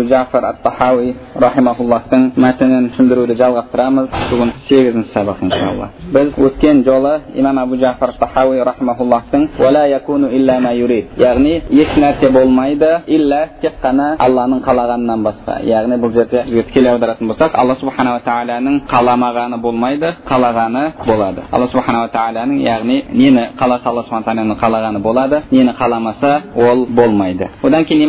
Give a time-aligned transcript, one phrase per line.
[0.08, 1.10] jafar at tahoviy
[1.44, 5.88] rahimaullohning matnini tushuntiruvni jalg'ashtiramiz bugun sakkizinchi saboq inshaalloh.
[6.14, 11.94] Biz o'tgan joli imom abu jafar tahoviy rahimaullohning vala yakunu illa ma yurid ya'ni hech
[12.04, 15.54] narsa bo'lmaydi illa tez qana allohning qalag'anidan boshqa.
[15.72, 21.40] Ya'ni bu yerda tikelik audarатын bo'lsak alloh subhanava taoloning qalamag'ani bo'lmaydi qalag'ani bo'ladi.
[21.54, 26.30] Alloh subhanava taoloning ya'ni neni qalasa alloh subhana taoloning qalag'ani bo'ladi neni qalamasa
[26.68, 27.46] ol bo'lmaydi.
[27.66, 28.00] Undan keyin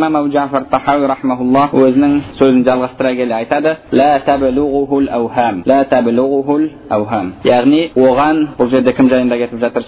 [1.82, 3.70] o'zining so'zini jalg'ashtira kelib aytadi.
[4.00, 6.64] La tablughuhul avham la tablughuhul
[6.96, 9.82] avham ya'ni o'g'an bu yerda kim joyida gapirib жатыр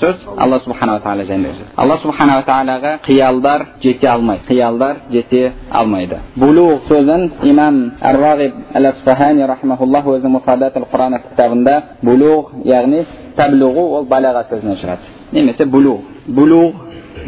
[1.06, 4.42] taolo joyida alloh subhanava taologa qiyollar jeta olmaydi.
[4.50, 5.42] Qiyollar jeta
[5.80, 6.16] olmaydi.
[6.42, 7.76] Bulug' so'zin imom
[8.08, 11.74] ar rag'ib al asfahani rahmaulloh o'zi mufadatul qur'on kitobida
[12.08, 13.00] bulug' ya'ni
[13.38, 16.02] tablug'u ol balag'a so'zidan chiqadi nemasa bulug'
[16.38, 16.74] bulug'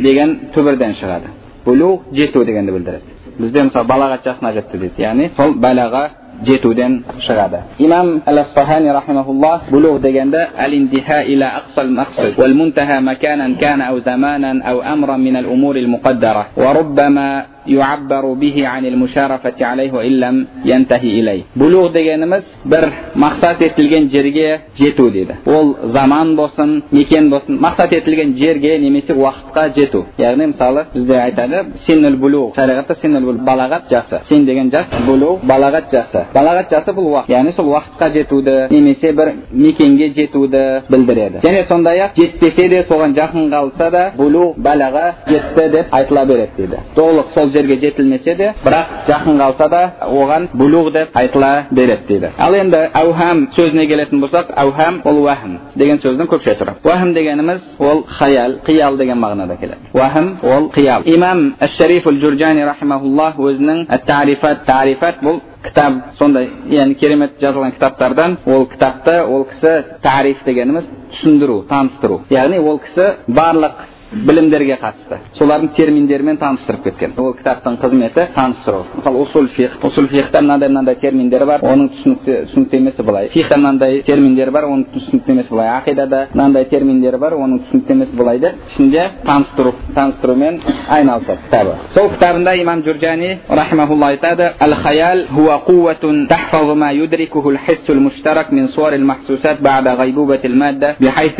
[0.06, 1.28] degan tuburdan chiqadi.
[1.66, 3.08] Bulug' jetu deganni bildiradi.
[3.39, 6.03] bizda misol balag'at jasna jetdi deydi ya'ni sol balag'a
[6.43, 13.01] жетуден шығады имам әл асфахани рахимахуллах булуғ дегенде әл интиха иля ақсал мақсад вал мунтаха
[13.01, 18.68] маканан кана ау заманан ау амран мин ал умур ал муқаддара ва руббама يعبر به
[18.68, 21.42] عن المشارفة عليه وإن لم ينتهي إليه.
[21.56, 22.84] بلوغ дегеніміз бір
[23.16, 29.74] мақсат етілген жерге жету дейді ол заман болсын мекен болсын мақсат етілген жерге немесе уақытқа
[29.76, 35.44] жету яғни мысалы бізде айтады синул бұлуғ шариғатта синул балағат жасы син деген жас бұлуғ
[35.46, 41.44] балағат жасы балағат жасы бұл уақыт яғни сол уақытқа жетуді немесе бір мекенге жетуді білдіреді
[41.44, 46.50] және сондай ақ жетпесе де соған жақын қалса да бл балаға жетті деп айтыла береді
[46.56, 52.06] дейді толық сол жерге жетілмесе де бірақ жақын қалса да оған булуғ деп айтыла береді
[52.08, 57.14] дейді ал енді әухам сөзіне келетін болсақ әухам ол уахм деген сөздің көкше түрі уахм
[57.14, 63.38] дегеніміз ол хаял қиял деген мағынада келеді уахм ол қиял имам әш шариф журжани рахимахуллах
[63.38, 69.72] өзінің тарифат тарифат бұл кітап сондай яғни керемет жазылған кітаптардан ол кітапты ол кісі
[70.02, 73.80] тариф дегеніміз түсіндіру таныстыру яғни ол кісі барлық
[74.13, 80.41] білімдерге қатысты солардың терминдерімен таныстырып кеткен ол кітаптың қызметі таныстыру мысалы усул фих усул фихта
[80.41, 85.69] мынандай мынандай терминдер бар оның түсінікті түсініктемесі былай фихта мынандай терминдер бар оның түсініктемесі былай
[85.75, 90.59] ақидада мынандай терминдер бар оның түсініктемесі былай деп ішінде таныстыру таныстырумен
[90.89, 97.49] айналысады кітабы сол кітабында имам журжани рахимахулла айтады ал хаял хуа قوة تحفظ ما يدركه
[97.49, 101.39] الحس المشترك من صور المحسوسات بعد غيبوبة المادة بحيث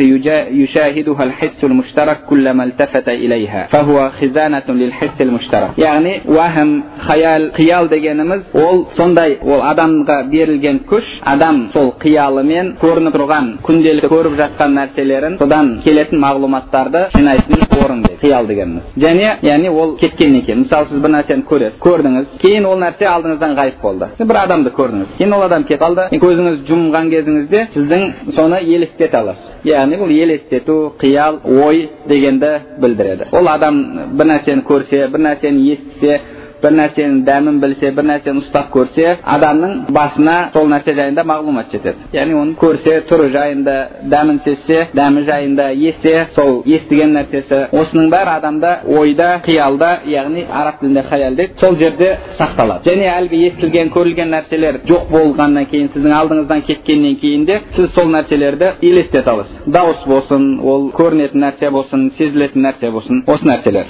[0.62, 8.42] يشاهدها الحس المشترك كلما التفت إليها فهو خزانة للحس المشترك يعني وهم خيال قيال дегенimiz
[8.54, 15.38] ол сондай ол адамға берілген күш адам сол қиялымен көрініп тұрған күнделікті көріп жатқан нәрселерін
[15.42, 21.02] содан келетін мағлұматтарды жинайтын орын дейді қиял дегеніміз және яғни ол кеткеннен кейін мысалы сіз
[21.04, 25.36] бір нәрсені көресіз көрдіңіз кейін ол нәрсе алдыңыздан ғайып болды сіз бір адамды көрдіңіз кейін
[25.36, 31.40] ол адам кетіп қалды көзіңіз жұмған кезіңізде сіздің соны елестете аласыз яғни бұл елестету қиял
[31.44, 32.43] ой дегенді
[32.81, 33.81] білдіреді ол адам
[34.17, 36.19] бір нәрсені көрсе бір нәрсені естісе
[36.65, 42.09] бір нәрсенің дәмін білсе бір нәрсені ұстап көрсе адамның басына сол нәрсе жайында мағлұмат жетеді
[42.15, 43.75] яғни оны көрсе түрі жайында
[44.11, 50.79] дәмін сезсе дәмі жайында естісе сол естіген нәрсесі осының бәрі адамда ойда қиялда яғни араб
[50.81, 52.09] тілінде хаял дейді сол жерде
[52.39, 57.91] сақталады және әлгі естілген көрілген нәрселер жоқ болғаннан кейін сіздің алдыңыздан кеткеннен кейін де сіз
[57.95, 63.85] сол нәрселерді елестете аласыз дауыс болсын ол көрінетін нәрсе болсын сезілетін нәрсе болсын осы нәрселер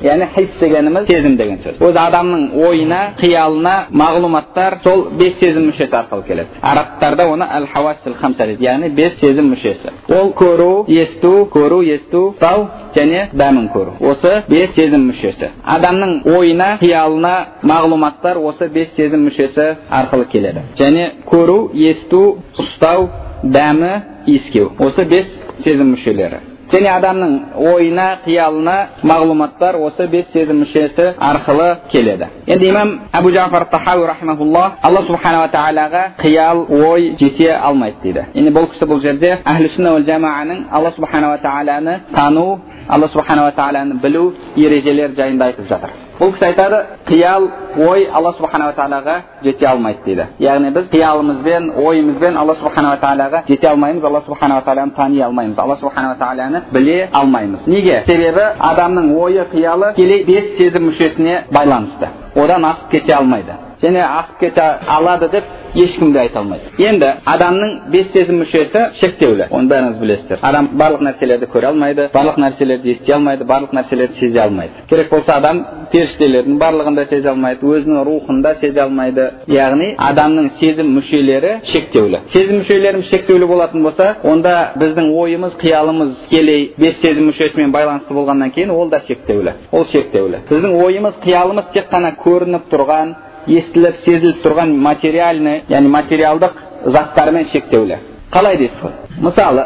[0.00, 0.50] яғни хис
[0.90, 6.60] дегеніміз сезім деген сөз өзі адамның ойына қиялына мағлұматтар сол бес сезім мүшесі арқылы келеді
[6.62, 12.34] арабтарда оны әл хауасил хамса дейді яғни бес сезім мүшесі ол көру есту көру есту
[12.40, 19.26] тау және дәмін көру осы бес сезім мүшесі адамның ойына қиялына мағлұматтар осы бес сезім
[19.28, 23.08] мүшесі арқылы келеді және көру есту ұстау
[23.42, 23.92] дәмі
[24.26, 25.28] иіскеу осы бес
[25.64, 32.28] сезім мүшелері және адамның ойына қиялына мағлұматтар осы бес сезім мүшесі арқылы келеді.
[32.46, 38.26] Енді имам әбу жафар тахауи рахмаулла алла субханала тағалаға қиял ой жете алмайды дейді.
[38.34, 44.00] Енді бұл кісі бұл жерде әхлі сүнна жамааның алла субханала тағаланы тану алла субханала тағаланы
[44.02, 45.90] білу ережелері жайында айтып жатыр.
[46.20, 47.46] Бұл кісі айтады қиял
[47.80, 49.14] ой алла субханала тағалаға
[49.44, 50.26] жете алмайды дейді.
[50.38, 55.58] Яғни біз қиялымызбен ойымызбен алла субханала тағалаға жете алмаймыз алла субханала тағаланы тани алмаймыз.
[55.58, 57.66] Алла субханала тағаланы біле алмаймыз.
[57.66, 58.02] Неге?
[58.06, 62.12] Себебі адамның ойы қиялы тікелей бес сезім мүшесіне байланысты.
[62.34, 63.69] Одан асып кете алмайды.
[63.82, 65.44] Және асып кете алады деп
[65.74, 71.04] ешкім де айта алмайды енді адамның бес сезім мүшесі шектеулі оны бәріңіз білесіздер адам барлық
[71.06, 75.62] нәрселерді көре алмайды барлық нәрселерді ести алмайды барлық нәрселерді сезе алмайды керек болса адам
[75.92, 82.22] періштелердің барлығын да сезе алмайды өзінің рухын да сезе алмайды яғни адамның сезім мүшелері шектеулі
[82.34, 88.52] сезім мүшелеріміз шектеулі болатын болса онда біздің ойымыз қиялымыз тікелей бес сезім мүшесімен байланысты болғаннан
[88.54, 93.14] кейін ол да шектеулі ол шектеулі біздің ойымыз қиялымыз тек қана көрініп тұрған
[93.46, 96.58] естіліп сезіліп тұрған материальный яғни материалдық
[96.92, 97.98] заттармен шектеулі
[98.32, 99.64] қалай дейсіз ғой мысалы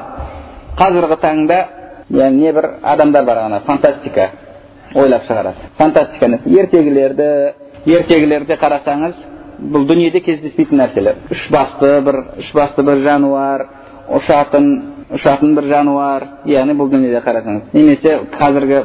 [0.79, 1.59] қазіргі таңда
[2.11, 4.31] яғни небір адамдар бар ана фантастика
[4.95, 7.29] ойлап шығарады фантастика ертегілерді
[7.87, 9.15] ертегілерде қарасаңыз
[9.75, 13.67] бұл дүниеде кездеспейтін нәрселер үш басты бір үш басты бір жануар
[14.19, 14.71] ұшатын
[15.13, 18.79] ұшатын бір жануар яғни бұл дүниеде қарасаңыз немесе қазіргі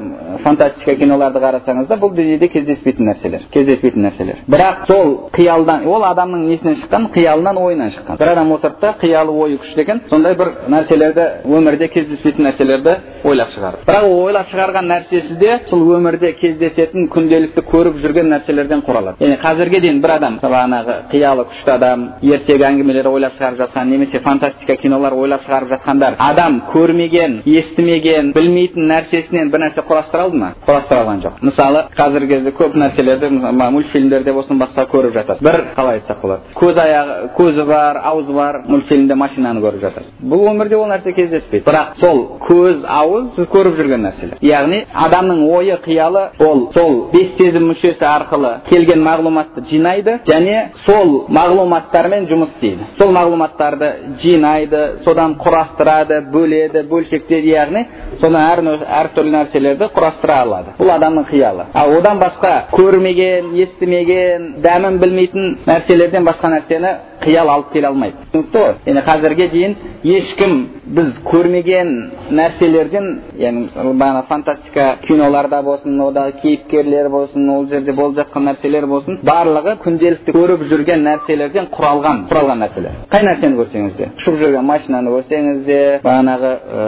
[0.44, 6.44] фантастика киноларды қарасаңыз да бұл дүниеде кездеспейтін нәрселер кездеспейтін нәрселер бірақ сол қиялдан ол адамның
[6.50, 10.52] несінен шыққан қиялынан ойынан шыққан бір адам отырды да қиялы ойы күшті екен сондай бір
[10.68, 17.08] нәрселерді өмірде кездеспейтін нәрселерді ойлап шығарды бірақ ол ойлап шығарған нәрсесі де сол өмірде кездесетін
[17.16, 22.68] күнделікті көріп жүрген нәрселерден құралады яғни қазірге дейін бір адам бағанағы қиялы күшті адам ертегі
[22.70, 25.74] әңгімелер ойлап шығарып жатқан немесе фантастика кинолар ойлап шығарып
[26.10, 31.84] жатқандар адам көрмеген естімеген білмейтін нәрсесінен бір нәрсе құрастыра алды ма құрастыра алған жоқ мысалы
[31.96, 37.30] қазіргі кезде көп нәрселерді мультфильмдерде болсын басқа көріп жатасыз бір қалай айтсақ болады көз аяғы
[37.38, 42.40] көзі бар аузы бар мультфильмде машинаны көріп жатасыз бұл өмірде ол нәрсе кездеспейді бірақ сол
[42.48, 48.06] көз ауыз сіз көріп жүрген нәрселер яғни адамның ойы қиялы ол сол бес сезім мүшесі
[48.06, 53.92] арқылы келген мағлұматты жинайды және сол мағлұматтармен жұмыс істейді сол мағлұматтарды
[54.22, 55.99] жинайды содан құрастырады
[56.34, 57.86] бөледі бөлшектейді яғни
[58.22, 65.00] содан әр, әртүрлі нәрселерді құрастыра алады бұл адамның қиялы ал одан басқа көрмеген естімеген дәмін
[65.04, 70.54] білмейтін нәрселерден басқа нәрсені қиял алып келе алмайды түсінікті ғой яғни қазірге дейін ешкім
[70.96, 71.90] біз көрмеген
[72.34, 73.08] нәрселерден
[73.38, 79.76] яғни бағана фантастика киноларда болсын одағы кейіпкерлер болсын ол жерде болып жатқан нәрселер болсын барлығы
[79.84, 85.62] күнделікті көріп жүрген нәрселерден құралған құралған нәрселер қай нәрсені көрсеңіз де ұшып жүрген машинаны көрсеңіз
[85.68, 86.88] де бағанағы ә,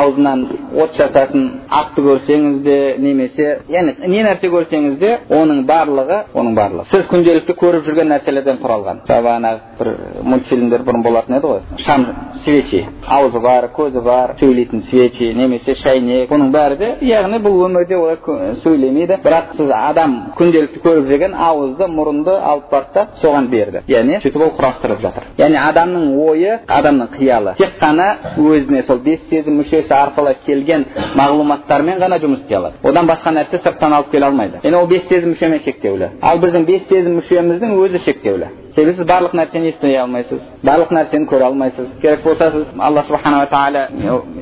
[0.00, 0.44] аузынан
[0.82, 1.48] от шашатын
[1.80, 7.56] атты көрсеңіз де немесе яғни не нәрсе көрсеңіз де оның барлығы оның барлығы сіз күнделікті
[7.62, 9.90] көріп жүрген нәрселерден құралған бағанағы бір
[10.22, 11.62] мультфильмдер бұрын болатын еді ғой.
[11.86, 12.06] Шам
[12.44, 12.84] свечи.
[13.06, 16.28] Аузы бар көзі бар сөйлейтін свечи немесе шәйнек.
[16.30, 18.18] Бұның бәрі де яғни бұл өмірде олар
[18.62, 19.18] сөйлемейді.
[19.24, 23.82] Бірақ сіз адам күнделікті көріп жүрген ауызды мұрынды алып барды да соған берді.
[23.88, 25.28] Яғни сөйтіп ол құрастырып жатыр.
[25.38, 27.56] Яғни адамның ойы адамның қиялы.
[27.58, 30.86] Тек қана өзіне сол бес сезім мүшесі арқылы келген
[31.18, 32.80] мағлұматтармен ғана жұмыс істей алады.
[32.82, 34.60] Одан басқа нәрсе сырттан алып келе алмайды.
[34.62, 36.12] Яғни ол бес сезім мүшемен шектеулі.
[36.22, 38.50] Ал біздің бес сезім мүшеміздің өзі шектеулі.
[38.74, 41.88] Себебі сіз барлық нәрсені ести алмайсыз барлық нәрсені көре алмайсыз.
[42.02, 43.82] Керек болса сіз алла субханала тағала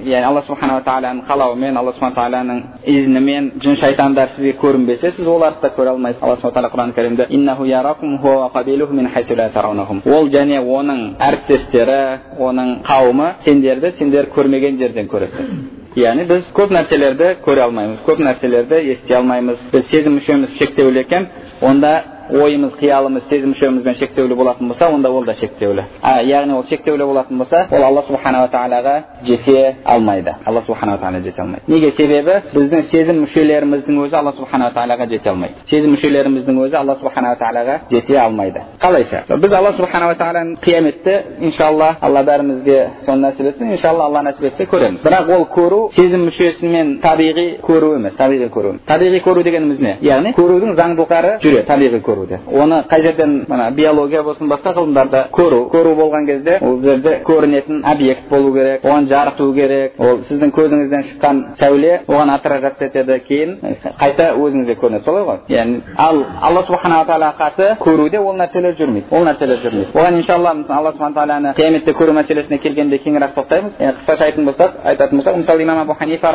[0.06, 2.58] яғни алла субханала тағаланың қалауымен алла субхана тағаланың
[2.94, 7.24] изнімен жын шайтандар сізге көрінбесе сіз оларды да көре алмайсыз алла субхана тағала құран кәрімде
[10.16, 12.00] ол және оның әріптестері
[12.48, 15.46] оның қауымы сендерді сендер көрмеген жерден көреді
[15.96, 21.28] яғни біз көп нәрселерді көре алмаймыз көп нәрселерді ести алмаймыз біз сезім мүшеміз шектеулі екен
[21.60, 21.92] онда
[22.30, 25.84] ойымыз қиялымыз сезім мүшемізбен шектеулі болатын болса онда ол да шектеулі.
[26.02, 30.34] А яғни ол шектеулі болатын болса ол алла субханала тағалаға жете алмайды.
[30.44, 31.64] Алла субханала тағала жете алмайды.
[31.66, 31.92] Неге?
[31.92, 35.54] Себебі біздің сезім мүшелеріміздің өзі алла субханала тағалаға жете алмайды.
[35.70, 38.62] Сезім мүшелеріміздің өзі алла субханала тағалаға жете алмайды.
[38.80, 39.24] Қалайша?
[39.36, 44.66] Біз алла субханала тағаланы қияметте иншалла алла бәрімізге соны нәсіп етсін иншалла алла нәсіп етсе
[44.70, 45.04] көреміз.
[45.06, 48.76] Бірақ ол көру сезім мүшесімен табиғи көру емес табиғи көру.
[48.88, 49.96] Табиғи көру дегеніміз не?
[50.06, 52.15] Яғни көрудің заңдылықтары жүреді табиғи көру.
[52.16, 57.20] Көруде оны қай жерден мына биология болсын басқа ғылымдарда көру көру болған кезде ол жерде
[57.24, 59.92] көрінетін объект болу керек оған жарыту керек.
[59.98, 63.56] Ол сіздің көзіңізден шыққан сәуле оған отражаться етеді кейін
[64.00, 65.04] қайта өзіңізге көрінеді.
[65.04, 65.38] Солай ғой.
[65.48, 69.06] Яғни ал алла субханала тағалаға қарсы көруде ол нәрселер жүрмейді.
[69.10, 69.92] Ол нәрселер жүрмейді.
[69.94, 73.76] Оған иншалла алла субхан тағаланы қияметте көру мәселесіне келгенде кеңірек тоқтаймыз.
[73.78, 76.30] Қысқаша айтатын болсақ айтатын болсақ мысалы имам абу ханифа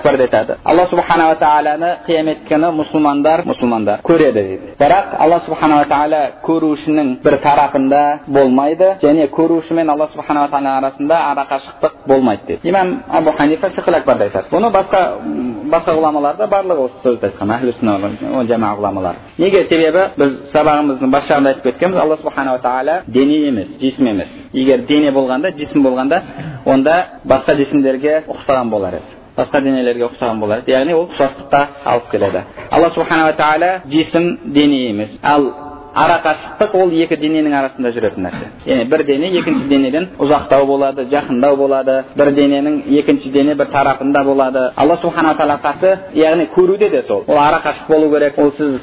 [0.00, 0.56] акбарда айтады.
[0.64, 7.38] Алла субханала тағаланы қиямет күні мұсылмандар мұсылмандар көреді дейді бірақ алла субханала тағала көрушінің бір
[7.44, 13.66] тарапында болмайды және көруші мен алла субханала тағала арасында арақашықтық болмайды дейді имам абу ханифа
[13.66, 15.00] акбарда айтады бұны басқа
[15.70, 17.50] басқа ғұламалар да барлығы осы сөзді айтқан
[18.80, 24.06] ғұламалар неге себебі біз сабағымыздың бас жағында айтып кеткенбіз алла субханала тағала дене емес жисім
[24.14, 26.22] емес егер дене болғанда жисім болғанда
[26.64, 32.10] онда басқа жисімдерге ұқсаған болар еді басқа денелерге ұқсаған болар еді яғни ол ұқсастыққа алып
[32.12, 32.44] келеді.
[32.70, 35.18] Алла субханала тағала жисім дене емес.
[35.22, 35.50] Ал
[35.94, 38.48] арақашықтық ол екі дененің арасында жүретін нәрсе.
[38.66, 41.96] Яғни бір дене екінші денеден ұзақтау болады жақындау болады.
[42.16, 44.64] Бір дененің екінші дене бір тарапында болады.
[44.76, 47.24] Алла субханала тағала қарсы яғни көруде де сол.
[47.26, 48.78] Ол арақашық болу керек ол сіз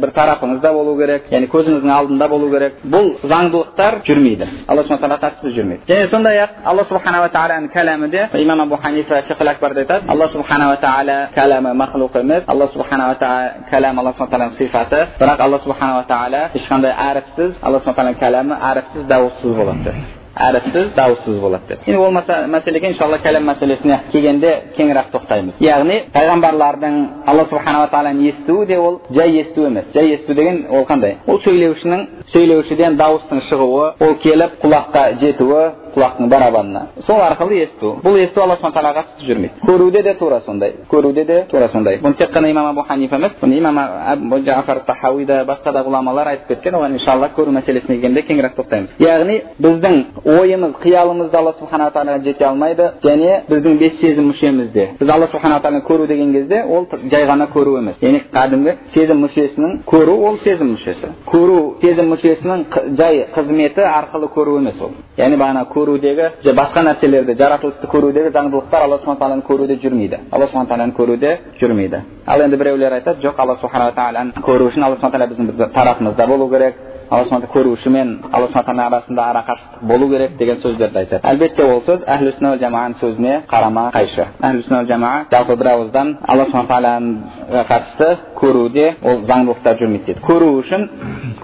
[0.00, 2.80] бір тарапыңызда болу керек яғни көзіңіздің алдында болу керек.
[2.84, 4.48] Бұл заңдылықтар жүрмейді.
[4.68, 5.82] Алла субхан тағала жүрмейді.
[5.88, 10.04] Және сондай ақ алла субханала тағаланың кәләмі де имам абу ханифа акбарда айтады.
[10.08, 12.44] Алла субханала тағала кәләмі махлуқ емес.
[12.46, 17.80] Алла субханала тағала кәләм алла субхан тағаланың сипаты бірақ алла субханала тағала ешқандай әріпсіз алла
[17.84, 19.94] субхан кәләмі әріпсіз дауыссыз болады
[20.36, 22.12] әріпсіз дауыссыз болады деп енді ол
[22.52, 29.00] мәселеге иншалла кәләм мәселесіне келгенде кеңірек тоқтаймыз яғни пайғамбарлардың алла субханала тағаланы естуі де ол
[29.10, 34.60] жай есту емес жай есту деген ол қандай ол сөйлеушінің сөйлеушіден дауыстың шығуы ол келіп
[34.62, 35.64] құлаққа жетуі
[35.96, 36.82] құлақтың барабанына.
[37.06, 37.94] Сол арқылы есту.
[38.04, 39.62] Бұл есту алла субхан тағалаға қатысты жүрмейді.
[39.64, 40.74] Көруде де тура сондай.
[40.90, 41.98] Көруде де тура сондай.
[42.02, 46.28] Бұны тек қана имам абу ханифа емес бұны имам жафар тахауи да басқа да ғұламалар
[46.34, 48.90] айтып кеткен оған иншалла көру мәселесіне келгенде кеңірек тоқтаймыз.
[49.00, 54.88] Яғни біздің ойымыз қиялымыз да алла субханала тағалаға жете алмайды және біздің бес сезім мүшемізде
[55.00, 57.96] біз алла субханала тағаланы көру деген кезде ол жай ғана көру емес.
[58.02, 61.12] Яғни кәдімгі сезім мүшесінің көру ол сезім мүшесі.
[61.26, 62.64] Көру сезім мүшесінің
[62.96, 68.98] жай қызметі арқылы көру емес ол яғни бағана көрудегі басқа нәрселерді жаратылысты көрудегі заңдылықтар алла
[68.98, 73.56] субхан тағаланы көруде жүрмейді алла субхан тағаланы көруде жүрмейді ал енді біреулер айтады жоқ алла
[73.60, 76.74] субханала тағаланы көру үшін алла субхан тағала біздің тарапымызда болу керек
[77.10, 81.20] алла көруші мен алла субхан арасында арақашықтық болу керек деген сөздерді айтады.
[81.22, 84.26] Әлбетте ол сөз әхлі сүнна жамааның сөзіне қарама қайшы.
[84.40, 88.08] Әхлі сүнна жамаа жалпы бір ауыздан алла субхан тағалаға қатысты
[88.40, 90.24] көруде ол заңдылықтар жүрмейді дейді.
[90.26, 90.88] Көру үшін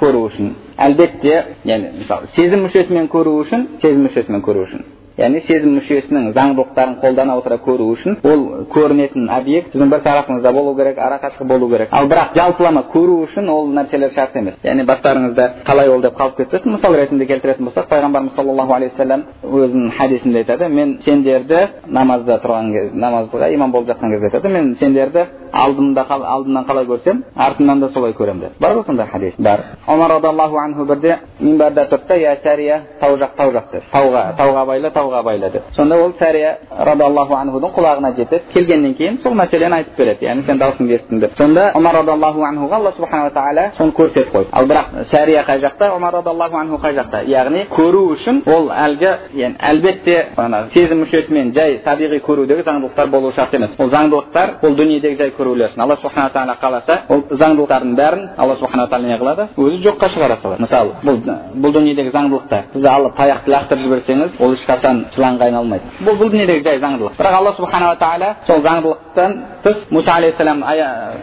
[0.00, 0.54] көру үшін.
[0.78, 4.84] Әлбетте яғни мысалы сезім мүшесімен көру үшін сезім мүшесімен көру үшін.
[5.18, 10.74] Яғни сезім мүшесінің заңдылықтарын қолдана отыра көру үшін ол көрінетін объект сіздің бір тарапыңызда болу
[10.76, 15.48] керек арақашықтық болу керек ал бірақ жалпылама көру үшін ол нәрселер шарт емес яғни бастарыңызда
[15.66, 20.44] қалай ол деп қалып кетпесін мысал ретінде келтіретін болсақ пайғамбарымыз саллаллаху алейхи вассалам өзінің хадисінде
[20.44, 26.06] айтады мен сендерді намазда тұрған кез намазға имам болып жатқан кезде айтады мен сендерді алдымда
[26.08, 30.58] алдымнан қалай көрсем артымнан да солай көремін деп бар ғой сондай хадис бар омар радиаллаху
[30.58, 34.90] анху бірде минбарда тұрды да я сәрия тау жақ тау жақ деді тауға тауға байла
[35.02, 39.96] тауға байла деп сонда ол сәрия радиаллаху анхудың құлағына жетеді келгеннен кейін сол мәселені айтып
[39.98, 44.32] береді яғни сен даусыңды естідім деп сонда омар радиаллаху анхуға алла субханала тағала соны көрсетіп
[44.32, 48.70] қойды ал бірақ сәрия қай жақта омар радиаллаху анху қай жақта яғни көру үшін ол
[48.70, 49.10] әлгі
[49.58, 55.18] әлбетте ана сезім мүшесімен жай табиғи көрудегі заңдылықтар болу шарт емес ол заңдылықтар бұл дүниедегі
[55.18, 59.48] жай көрулер үшін алла субхана тағала қаласа ол заңдылықтардың бәрін алла субхана тағала не қылады
[59.56, 61.20] өзі жоққа шығара салады мысалы бұл
[61.54, 66.64] бұл дүниедегі заңдылықтар сіз алып таяқты лақтырып жіберсеңіз ол ешқашан жыланға айналмайды бұл бұл дүниедегі
[66.66, 70.62] жай заңдылық бірақ алла субханала тағала сол заңдылықтан тыс мұса алейхисалам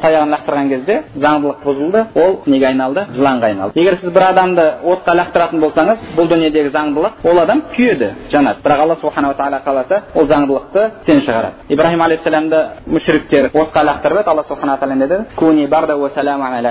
[0.01, 5.15] таяғын лақтырған кезде заңдылық бұзылды ол неге айналды жыланға айналды егер сіз бір адамды отқа
[5.19, 10.27] лақтыратын болсаңыз бұл дүниедегі заңдылық ол адам күйеді жанады бірақ алла субханала тағала қаласа ол
[10.27, 15.67] заңдылықты сен шығарады ибраһим алейхисаламды мүшриктер отқа лақтырып еді алла субхана тағала не деді куни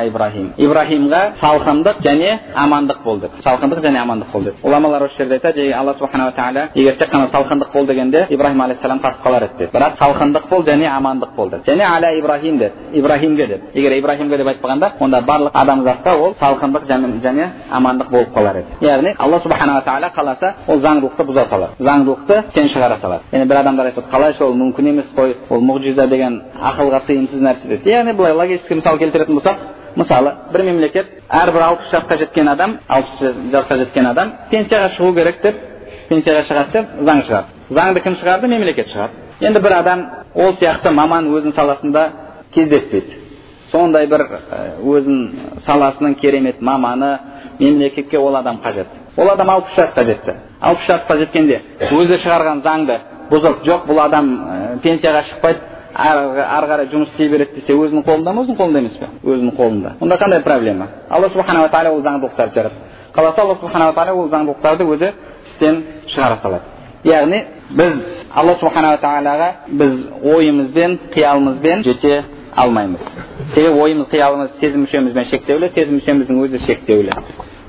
[0.09, 5.35] ибраһим ибраһимға салқындық және амандық бол деп салқындық және амандық бол деп ғұламалар осы жерде
[5.39, 9.75] айтады алла субханала тағала тек қана салқындық бол дегенде ибраһим алейхисалам тартып қалар еді деп
[9.75, 14.37] бірақ салқындық бол және амандық бол деп және аля ибраһим деп ибраһимге деп егер ибраһимге
[14.37, 19.83] деп айтпағанда онда барлық адамзатта ол салқындық және амандық болып қалар еді яғни алла субханала
[19.83, 24.45] тағала қаласа ол заңдылықты бұза салады заңдылықты сен шығара салады яғни бір адамдар айтады қалайша
[24.45, 28.99] ол мүмкін емес қой ол мұғжиза деген ақылға сыйымсыз нәрсе дейді яғни былай логический мысал
[28.99, 29.57] келтіретін болсақ
[29.97, 35.43] мысалы бір мемлекет әрбір алпыс жасқа жеткен адам алпыс жасқа жеткен адам пенсияға шығу керек
[35.43, 35.57] деп
[36.09, 40.93] пенсияға шығады деп заң шығарды заңды кім шығарды мемлекет шығарды енді бір адам ол сияқты
[40.95, 42.05] маман өзінің саласында
[42.55, 43.21] кездеспейді
[43.73, 44.25] сондай бір
[44.81, 47.19] өзінің саласының керемет маманы
[47.59, 48.87] мемлекетке ол адам қажет
[49.17, 52.99] ол адам алпыс жасқа жетті алпыс жасқа жеткенде өзі шығарған заңды
[53.31, 54.31] бұзып жоқ бұл адам
[54.83, 55.61] пенсияға шықпайды
[55.95, 59.95] ары қарай жұмыс істей береді десе өзінің қолында ма өзінің қолында емес пе өзінің қолында
[60.01, 62.79] онда қандай проблема алла субханала тағала ол заңдылықтарды жаратты
[63.15, 65.13] қаласа алла субханала тағала ол заңдылықтарды өзі
[65.59, 65.83] істен
[66.15, 66.65] шығара салады
[67.05, 72.25] яғни біз алла субханала тағалаға біз ойымызбен қиялымызбен жете
[72.57, 73.01] алмаймыз
[73.55, 77.17] себебі ойымыз қиялымыз сезім мүшемізбен шектеулі сезім мүшеміздің өзі шектеулі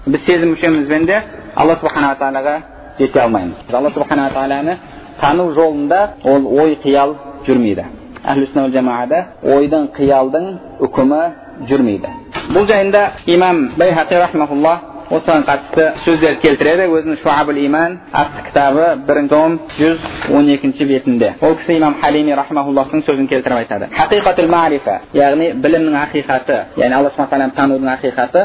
[0.05, 1.22] біз сезім мүшемізбен де
[1.55, 2.55] алла субханала тағалаға
[3.00, 4.77] жете алмаймыз алла субханала тағаланы
[5.22, 7.15] тану жолында ол ой қиял
[7.48, 7.86] жүрмейді
[8.74, 10.48] жамаада ойдың қиялдың
[10.79, 11.22] үкімі
[11.69, 12.13] жүрмейді
[12.53, 14.79] бұл жайында имам байхақи рахмаулла
[15.10, 19.98] осыған қатысты сөздер келтіреді өзінің шуабул иман атты кітабы бірінші том жүз
[20.38, 25.96] он екінші бетінде ол кісі имам халими рахмауллахтың сөзін келтіріп айтады хақиқатул марифа яғни білімнің
[26.04, 28.39] ақиқаты яғни алла субхан тағаланы танудың ақиқаты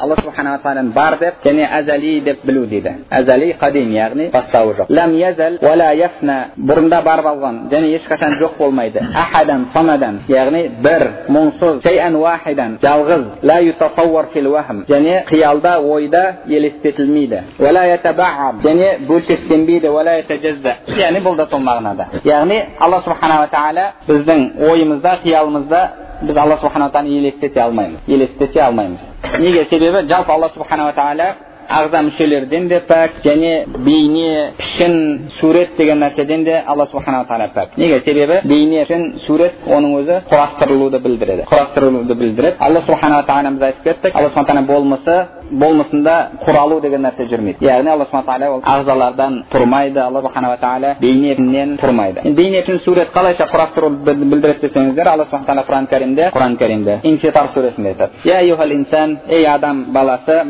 [0.00, 4.88] алла субханала тағаланы бар деп және әзали деп білу дейді әзали қадим яғни бастауы жоқ
[4.88, 5.58] ләм язал
[5.96, 13.24] яфна бұрында бар болған және ешқашан жоқ болмайды ахадан самадан яғни бір мұңсыз уахидан жалғыз
[13.42, 13.60] ла
[14.88, 19.88] және қиялда ойда елестетілмейді және бөлшектенбейді
[20.98, 25.80] яғни бұл да сол мағынада яғни алла субханала тағала біздің ойымызда қиялымызда
[26.22, 29.00] біз алла субханала тағаланы елестете алмаймыз елестете алмаймыз
[29.38, 31.34] неге себебі жалпы алла субханала тағала
[31.78, 33.52] ағза мүшелерден де пәк және
[33.86, 34.94] бейне пішін
[35.38, 40.20] сурет деген нәрседен де алла субханала тағала пәк неге себебі бейне пішін сурет оның өзі
[40.30, 45.16] құрастырылуды білдіреді құрастырылуды білдіреді алла субханала біз айтып кеттік алла субхан болмысы
[45.60, 50.94] болмысында құралу деген нәрсе жүрмейді яғни алла субхан тағала ол ағзалардан тұрмайды алла субханала тағала
[51.00, 56.98] бейнетінен тұрмайды бейнетін сурет қалайша құрастыруды білдіреді десеңіздер алла субхан тағала құран кәрімде құран кәрімде
[57.10, 58.12] инфитар сүресінде айтады
[59.28, 60.42] ей адам баласы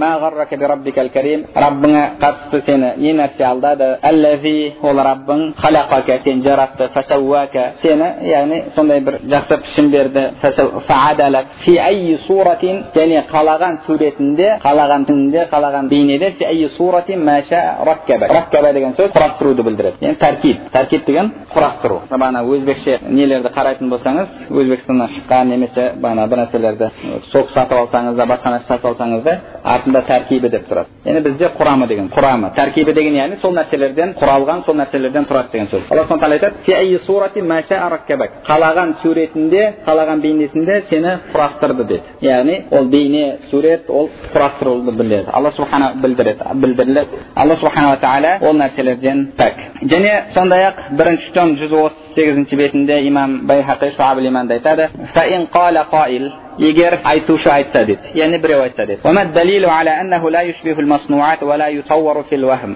[1.55, 8.63] раббыңа қатысты сені не нәрсе алдады әлләзи ол раббың халақака сені жаратты фасауака сені яғни
[8.75, 10.25] сондай бір жақсы пішін берді
[12.95, 14.94] және қалаған суретінде қалаған
[15.51, 22.01] қалаған бейнеде фи суратин маша раккаба деген сөз құрастыруды білдіреді яғни тәркиб тәркиб деген құрастыру
[22.11, 26.91] бағана өзбекше нелерді қарайтын болсаңыз өзбекстаннан шыққан немесе бағана бір нәрселерді
[27.33, 31.51] сок сатып алсаңыз да басқа нәрсе сатып алсаңыз да артында тәркибі деп тұрады яғни бізде
[31.59, 36.05] құрамы деген құрамы тәркибі деген яғни сол нәрселерден құралған сол нәрселерден тұрады деген сөз алла
[36.05, 36.57] субхан тағала айтады
[38.49, 44.11] қалаған суретінде қалаған бейнесінде сені құрастырды деді яғни ол бейне сурет ол
[44.75, 50.83] құрастырылуды білдіреді алла субхана білдіреді білдіріледі алла субханала тағала ол нәрселерден пәк және сондай ақ
[50.99, 53.93] бірінші том жүз отыз сегізінші бетінде имам байхақи
[54.51, 54.91] айтады
[56.60, 59.02] егер айтушы айтса дейді яғни біреу айтса дейді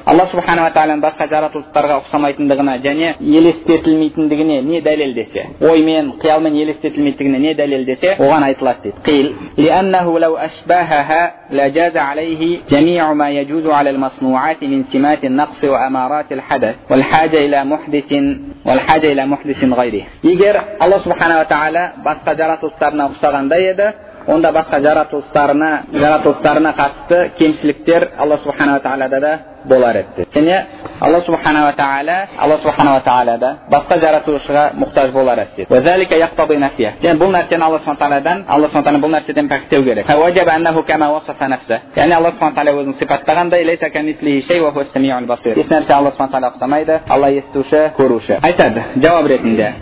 [0.06, 8.16] алла субханала тағаланың басқа жаратылыстарға ұқсамайтындығына және елестетілмейтіндігіне не дәлелдесе оймен қиялмен елестетілмейтіндігіне не дәлелдесе
[8.20, 9.36] оған айтылады дейді
[11.54, 18.14] لجاز عليه جميع ما يجوز على المصنوعات من سمات النقص وأمارات الحدث والحاجة إلى محدث
[18.66, 23.93] والحاجة إلى محدث غيره егер алла субханала тағала басқа жаратылыстарына ұқсағандай еді
[24.27, 29.33] онда басқа жаратылыстарына жаратылыстарына қатысты кемшіліктер алла субханала тағалада да
[29.65, 30.65] болар еді және
[31.01, 35.67] алла субханала тағала алла субханала тағала да басқа жаратушыға мұқтаж болар еді
[37.03, 40.07] және бұл нәрсені алла субхан тағаладан алла субхан тағала бұл нәрседен пәктеу керек
[41.97, 43.65] яғни алла субхан тағала өзін сипаттағандай
[45.59, 49.75] еш нәрсе алла субхан тағала ұқсамайды алла естуші көруші айтады жауап ретінде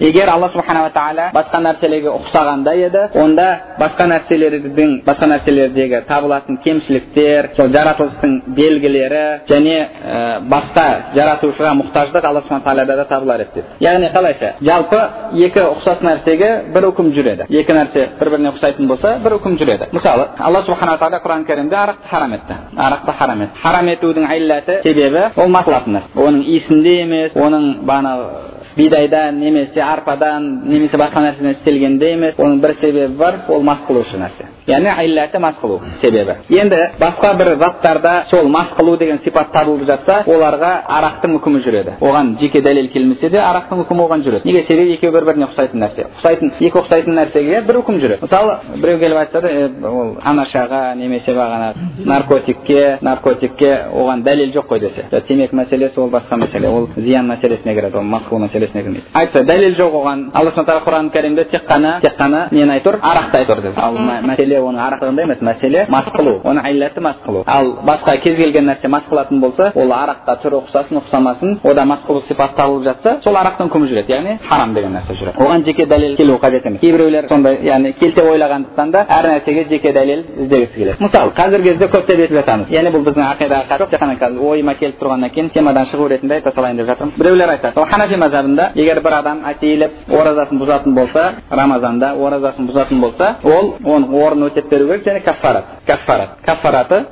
[0.00, 3.46] егер алла субханала тағала басқа нәрселерге ұқсағандай еді онда
[3.78, 12.42] басқа нәрселердің басқа нәрселердегі табылатын кемшіліктер сол жаратылыстың белгілері және ә, басқа жаратушыға мұқтаждық алла
[12.42, 13.72] субхан тағалада да табылар еді деп.
[13.80, 14.52] Яғни қалайша?
[14.60, 15.00] Жалпы
[15.46, 17.48] екі ұқсас нәрсеге бір үкім жүреді.
[17.48, 19.90] Екі нәрсе бір біріне ұқсайтын болса бір үкім жүреді.
[19.92, 24.78] Мысалы алла субхана тағала құран кәрімде арақты харам етті арақты харам етті харам етудің илләті
[24.82, 31.56] себебі ол мақлатын нәрсе оның иісінде емес оның бағанағы бидайдан немесе арпадан немесе басқа нәрседен
[31.56, 32.38] істелгенде емес.
[32.38, 34.46] Оның бір себебі бар ол мас қылушы нәрсе.
[34.68, 39.86] Яғни илләті мас қылу себебі енді басқа бір заттарда сол мас қылу деген сипат табылып
[39.88, 44.62] жатса оларға арақтың үкімі жүреді оған жеке дәлел келмесе де арақтың үкімі оған жүреді неге
[44.68, 49.00] себебі екеуі бір біріне ұқсайтын нәрсе ұқсайтын екі ұқсайтын нәрсеге бір үкім жүреді мысалы біреу
[49.00, 51.72] келіп айтса да ол анашаға немесе бағана
[52.04, 57.74] наркотикке наркотикке оған дәлел жоқ қой десе темекі мәселесі ол басқа мәселе ол зиян мәселесіне
[57.74, 61.44] кіреді ол мас қылу мәселесіне кірмейді айтса дәлел жоқ оған алла субхан тағала құран кәрімде
[61.50, 65.22] тек қана тек қана нені айтып тұр арақты айтып тұр деп ал мәселе оның арақтығында
[65.26, 67.42] емес мәселе мас қылу оның илләті мас қылу.
[67.46, 72.00] Ал басқа кез келген нәрсе мас қылатын болса ол араққа түрі ұқсасын ұқсамасын ода мас
[72.06, 74.12] қылу сипаты табылып жатса сол арақтың үкімі жүреді.
[74.12, 75.36] Яғни харам деген нәрсе жүреді.
[75.38, 76.80] Оған жеке дәлел келу қажет емес.
[76.80, 80.96] Кейбіреулер сондай яғни келте ойлағандықтан да әр нәрсеге жеке дәлел іздегісі келеді.
[81.00, 82.70] Мысалы қазіргі кезде көптеп естіп жатамыз.
[82.70, 83.90] Яғни бұл біздің ақидаға қатысы жоқ.
[83.90, 87.52] Тек қана қазір ойыма келіп тұрғаннан кейін темадан шығу ретінде айта салайын деп жатырмын біреулер
[87.54, 93.30] айтады сол ханафи мазhabында егер бір адам әтейіліп оразасын бұзатын болса рамазанда оразасын бұзатын болса
[93.44, 97.04] ол оның орнын өтеп беру керек және каффарат каффарат каффараты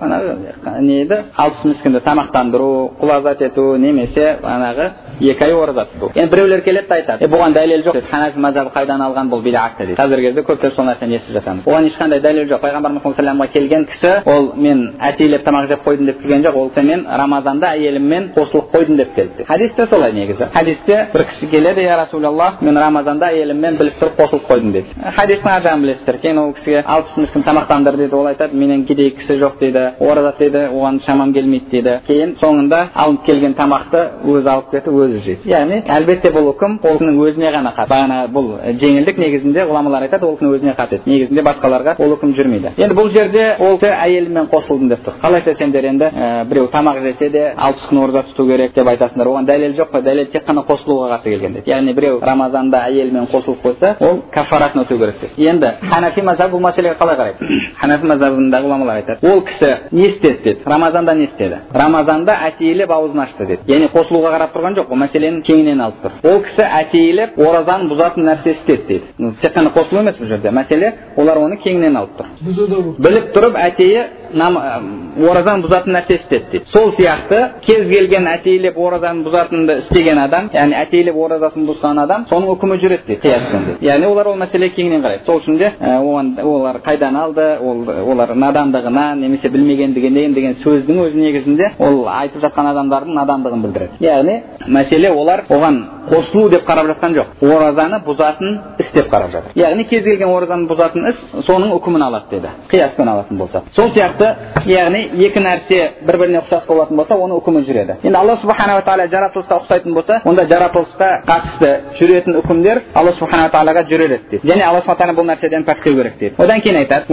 [0.80, 2.70] не еді алпыс мискінді тамақтандыру
[3.00, 7.54] құлазат ету немесе бағанағы екі ай ораза тұту енді біреулер келеді да айтады е бұған
[7.56, 11.38] дәлел жоқ ханафи мазhabы қайдан алған бұл бидағат дейді қазіргі кезде көптеп сол нәрсені естіп
[11.38, 15.86] жатамыз оған ешқандай дәлел жоқ пайғамбарымыз саллаллаху алейхи келген кісі ол мен әтейлеп тамақ жеп
[15.86, 20.12] қойдым деп келген жоқ ол кісі мен рамазанда әйеліммен қосылып қойдым деп келді хадисте солай
[20.12, 25.12] негізі хадисте бір кісі келеді я расулаллах мен рамазанда әйеліммен біліп тұрып қосылып қойдым дейді
[25.16, 29.10] хадистің ар жағын білесіздер кейін ол кісіге алпыс мискін тамақтандыр дейді ол айтады менен кедей
[29.16, 34.50] кісі жоқ дейді ораза дейді оған шамам келмейді дейді кейін соңында алынып келген тамақты өзі
[34.50, 35.50] алып кетіп өзі жейді.
[35.50, 38.48] Яғни әлбетте бұл үкім ол кісінің өзіне ғана қатысты бағана бұл
[38.80, 42.72] жеңілдік негізінде ғұламалар айтады ол кісінің өзіне қатысты негізінде басқаларға ол үкім жүрмейді.
[42.76, 45.16] Енді бұл жерде ол кісі әйелімен қосылдым деп тұр.
[45.22, 49.30] Қалайша сендер енді ә, біреу тамақ жесе де алпыс күн ораза тұту керек деп айтасыңдар.
[49.30, 51.70] Оған дәлел жоқ қой дәлел тек қана қосылуға қарсы келген дейді.
[51.70, 55.48] Яғни біреу рамазанда әйелімен қосылып қойса ол кафаратын өтеу керек дейді.
[55.50, 57.60] Енді ханафи мазхабы бұл мәселеге қалай қарайды?
[57.80, 59.32] Ханафи мазхабындағы ғұламалар айтады.
[59.32, 61.60] Ол кісі не істеді деді рамазанда не істеді?
[61.72, 66.30] Рамазанда әтейілеп аузын ашты деді яғни қосылуға қарап тұрған жоқ ол мәселені кеңінен алып тұр
[66.30, 70.92] ол кісі әтейілеп оразаны бұзатын нәрсе істеді дейді тек қана қосылу емес бұл жерде мәселе
[71.16, 74.04] олар оны кеңінен алып тұр біліп тұрып әтейі
[74.36, 80.76] оразаны бұзатын нәрсе істеді дейді сол сияқты кез келген әтейлеп оразаны бұзатынды істеген адам яғни
[80.82, 85.40] әтейлеп оразасын бұзған адам соның үкімі жүреді дейді яғни олар ол мәселеге кеңінен қарайды сол
[85.40, 91.72] үшін де оған олар қайдан алды ол олар надандығынан немесе білмегендігінен деген сөздің өзі негізінде
[91.78, 97.26] ол айтып жатқан адамдардың надандығын білдіреді яғни мәселе олар оған қосылу деп қарап жатқан жоқ
[97.42, 102.26] оразаны бұзатын іс деп қарап жатыр яғни кез келген оразаны бұзатын іс соның үкімін алады
[102.30, 104.34] деді қияспен алатын болса сол сияқты
[104.66, 109.06] яғни екі нәрсе бір біріне ұқсас болатын болса оның үкімі жүреді енді алла субханала тағала
[109.12, 114.82] жаратылысқа ұқсайтын болса онда жаратылысқа қатысты жүретін үкімдер алла субханала тағалаға жүреді дейді және алла
[114.86, 117.04] субхана бұл нәрседен пәктеу керек дейді одан кейін айтады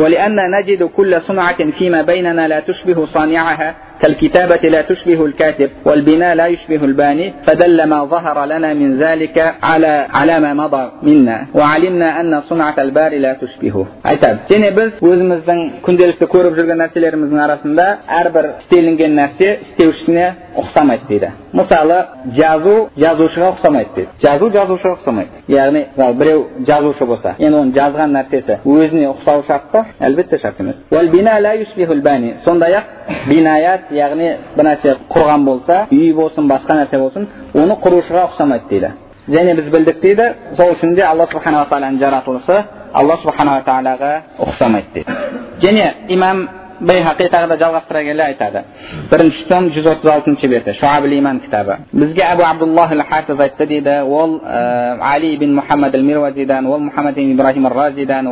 [4.00, 10.06] كالكتابة لا تشبه الكاتب والبناء لا يشبه الباني فدل ما ظهر لنا من ذلك على
[10.18, 16.26] على ما مضى منا وعلمنا أن صنعة الباري لا تشبهه айтады және біз өзіміздің күнделікті
[16.34, 17.86] көріп жүрген нәрселеріміздің арасында
[18.20, 20.26] әрбір істелінген нәрсе істеушісіне
[20.62, 21.98] ұқсамайды дейді мысалы
[22.38, 28.13] жазу жазушыға ұқсамайды дейді жазу жазушыға ұқсамайды яғни мысалы біреу жазушы болса енді оның жазған
[28.15, 30.77] нәрсесі өзіне ұқсауы шарт па әлбетте шарт емес
[32.43, 32.83] сондай ақ
[33.27, 38.91] бинаят яғни бір нәрсе құрған болса үй болсын басқа нәрсе болсын оны құрушыға ұқсамайды дейді
[39.27, 44.93] және біз білдік дейді сол үшін де алла субханала тағаланың жаратылысы алла субханала тағалаға ұқсамайды
[44.93, 45.11] дейді
[45.59, 46.47] және имам
[46.83, 48.63] байхақи тағы да жалғастыра келе айтады
[49.11, 54.39] бірінші том жүз отыз алтыншы беті шуаб иман кітабы бізге әбу абдуллах айтты дейді ол
[54.43, 56.03] али бин мұхаммад әл
[56.67, 57.65] ол мұхаммад бин ибрахим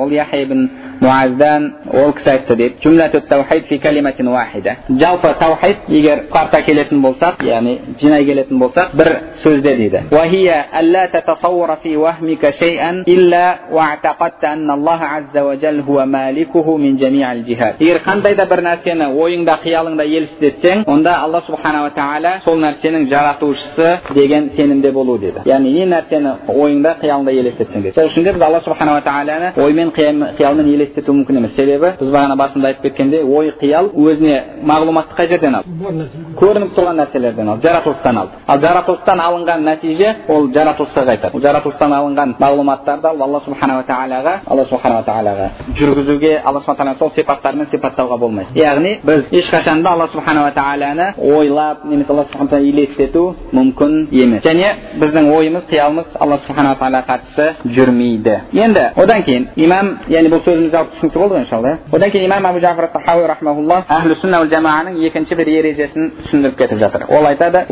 [0.02, 0.70] ол яхя бин
[1.01, 7.03] муаздан ол кісі айтты дейді жүмләту таухид фи калиматин уахида жалпы таухид егер қарта келетін
[7.05, 9.11] болсақ яғни жинай келетін болсақ бір
[9.43, 16.07] сөзде дейді وهي ألا تتصور في وهمك شيئا إلا واعتقدت أن الله عز وجل هو
[16.07, 21.91] مالكه من جميع الجهات егер қандай да бір нәрсені ойыңда қиялыңда елестетсең онда алла субханала
[21.93, 27.95] тағала сол нәрсенің жаратушысы деген сенімде болу деді яғни не нәрсені ойыңда қиялыңда елестетсең деді
[27.95, 32.36] сол үшін де біз алла субханала тағаланы оймен қиялмен елестету мүмкін емес себебі біз бағана
[32.38, 36.08] басында айтып кеткендей ой қиял өзіне мағлұматты қай жерден алды?
[36.40, 38.40] Көрініп тұрған нәрселерден алды жаратылыстан алды.
[38.48, 41.36] Ал жаратылыстан алынған нәтиже ол жаратылысқа қайтады.
[41.36, 47.68] Ол жаратылыстан алынған мағлұматтарды алла субханала тағалаға алла субханала тағалаға жүргізуге алла субхана сол сипаттармен
[47.72, 48.50] сипаттауға болмайды.
[48.56, 54.44] Яғни біз ешқашан да алла субханала тағаланы ойлап немесе алла субхана елестету мүмкін емес.
[54.44, 58.40] Және біздің ойымыз қиялымыз алла субханала тағалаға қатысты жүрмейді.
[58.54, 62.60] Енді одан кейін имам яғни бұл сөзімізді түсінікті болды ғой иншалла одан кейін имам абу
[62.60, 63.84] жафар тахауи рахмаулла
[64.22, 67.66] сунна уал жамааның екінші бір ережесін түсіндіріп кетіп жатыр ол айтады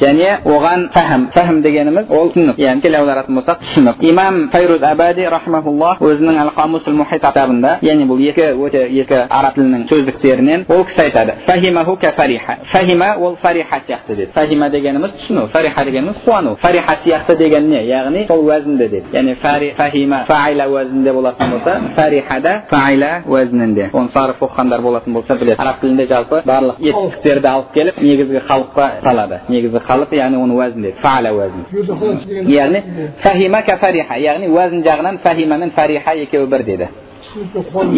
[0.00, 5.26] және оған фәһім фәһім дегеніміз ол түсінік яғни тіл аударатын болсақ түсінік имам файруз абади
[5.30, 10.84] рахмаулла өзінің әл қамусул мухит кітабында яғни бұл екі өте ескі араб тілінің сөздіктерінен ол
[10.84, 16.56] кісі айтады фахимаху фариха фахима ол фариха сияқты деді фахима дегеніміз түсіну фариха дегеніміз қуану
[16.56, 19.36] фариха сияқты деген не яғни сол уәзінді деді яғни
[19.76, 25.80] фахима фаиля уәзінінде болатын болса фарихада фаиля уәзінінде оны сарыф оқығандар болатын болса біледі араб
[25.80, 31.00] тілінде жалпы барлық етістіктерді алып келіп негізгі қалыпқа салады негізгі қалып яғни оны уәзін деді
[31.02, 32.82] фаля уәзін яғни
[33.22, 36.88] фахима фариха яғни уәзін жағынан фахима мен фариха екеуі бір деді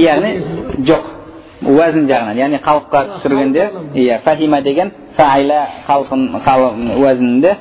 [0.03, 0.35] яғни
[0.87, 1.15] жоқ
[1.67, 6.29] уәзін жағынан яғни қалыпқа түсіргенде иә фахима деген фаиля қалпын
[6.99, 7.57] уәзінінде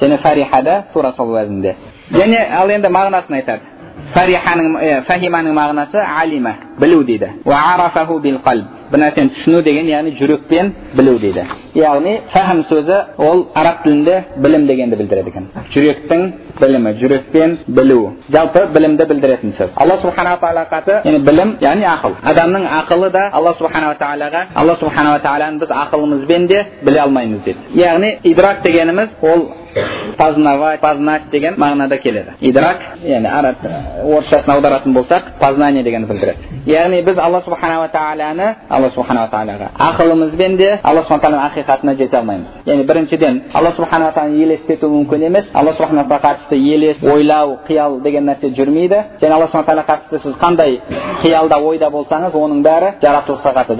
[0.00, 1.74] және фарихада тура сол уәзінде
[2.12, 3.75] және ал енді мағынасын айтады
[4.14, 4.76] фариханың
[5.08, 7.30] фахиманың мағынасы алима білу дейді.
[8.86, 11.42] Бір нәрсені түсіну деген яғни жүрекпен білу дейді.
[11.74, 15.48] Яғни фахм сөзі ол араб тілінде білім дегенді білдіреді екен.
[15.74, 16.22] Жүректің
[16.60, 18.12] білімі жүрекпен білу.
[18.30, 19.74] Жалпы білімді білдіретін сөз.
[19.74, 22.14] Алла субханала тағала қаты яғни білім яғни ақыл.
[22.22, 27.58] Адамның ақылы да алла субханала тағалаға алла субханала тағаланы біз ақылымызбен де біле алмаймыз деді
[27.74, 29.48] яғни идрак дегеніміз ол
[30.16, 32.34] познавать познать деген мағынада келеді.
[32.40, 33.56] Идрак яғни араб
[34.04, 36.38] орысшасын аударатын болсақ познание дегенді білдіреді.
[36.66, 42.16] Яғни біз алла субханала тағаланы алла субханала тағалаға ақылымызбен де алла субхан тағаланың ақиқатына жете
[42.16, 42.48] алмаймыз.
[42.66, 45.50] Яғни біріншіден алла субханала тағаланы елестету мүмкін емес.
[45.54, 49.02] Алла субхана тағала қатысты елес ойлау қиял деген нәрсе жүрмейді.
[49.20, 50.80] Және алла субхан тағала қатысты сіз қандай
[51.22, 53.76] қиялда ойда болсаңыз оның бәрі жаратушыға қатысты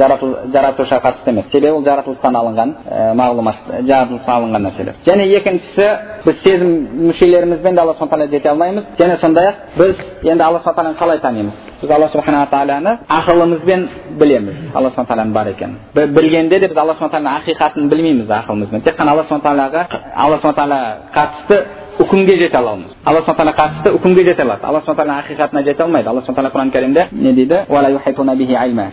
[0.52, 1.50] жаратушыға қатысты емес.
[1.50, 2.74] Себебі ол жаратылыстан алынған
[3.16, 3.56] мағлұмат
[3.86, 4.94] жаратылыстан алынған нәрселер.
[5.06, 5.85] Және екіншісі
[6.24, 6.70] біз сезім
[7.08, 11.20] мүшелерімізбен де алла субхан тағала жете алмаймыз және сондай ақ біз енді алла субхан қалай
[11.20, 16.76] танимыз біз алла субханала тағаланы ақылымызбен білеміз алла субхан тағаланың бар екенін білгенде де біз
[16.76, 21.64] алла субхан тағаланың ақиқатын білмейміз ақылымызбен тек қана алла субхан тағалаға алла субхан тағалаға қатысты
[21.98, 25.82] үкімге жете аламыз алла субхан тағала қатысты үкімге жете алады алла субхан тағаланың ақиқатына жете
[25.82, 27.56] алмайды алла субхан тағала құран кәрімде не дейді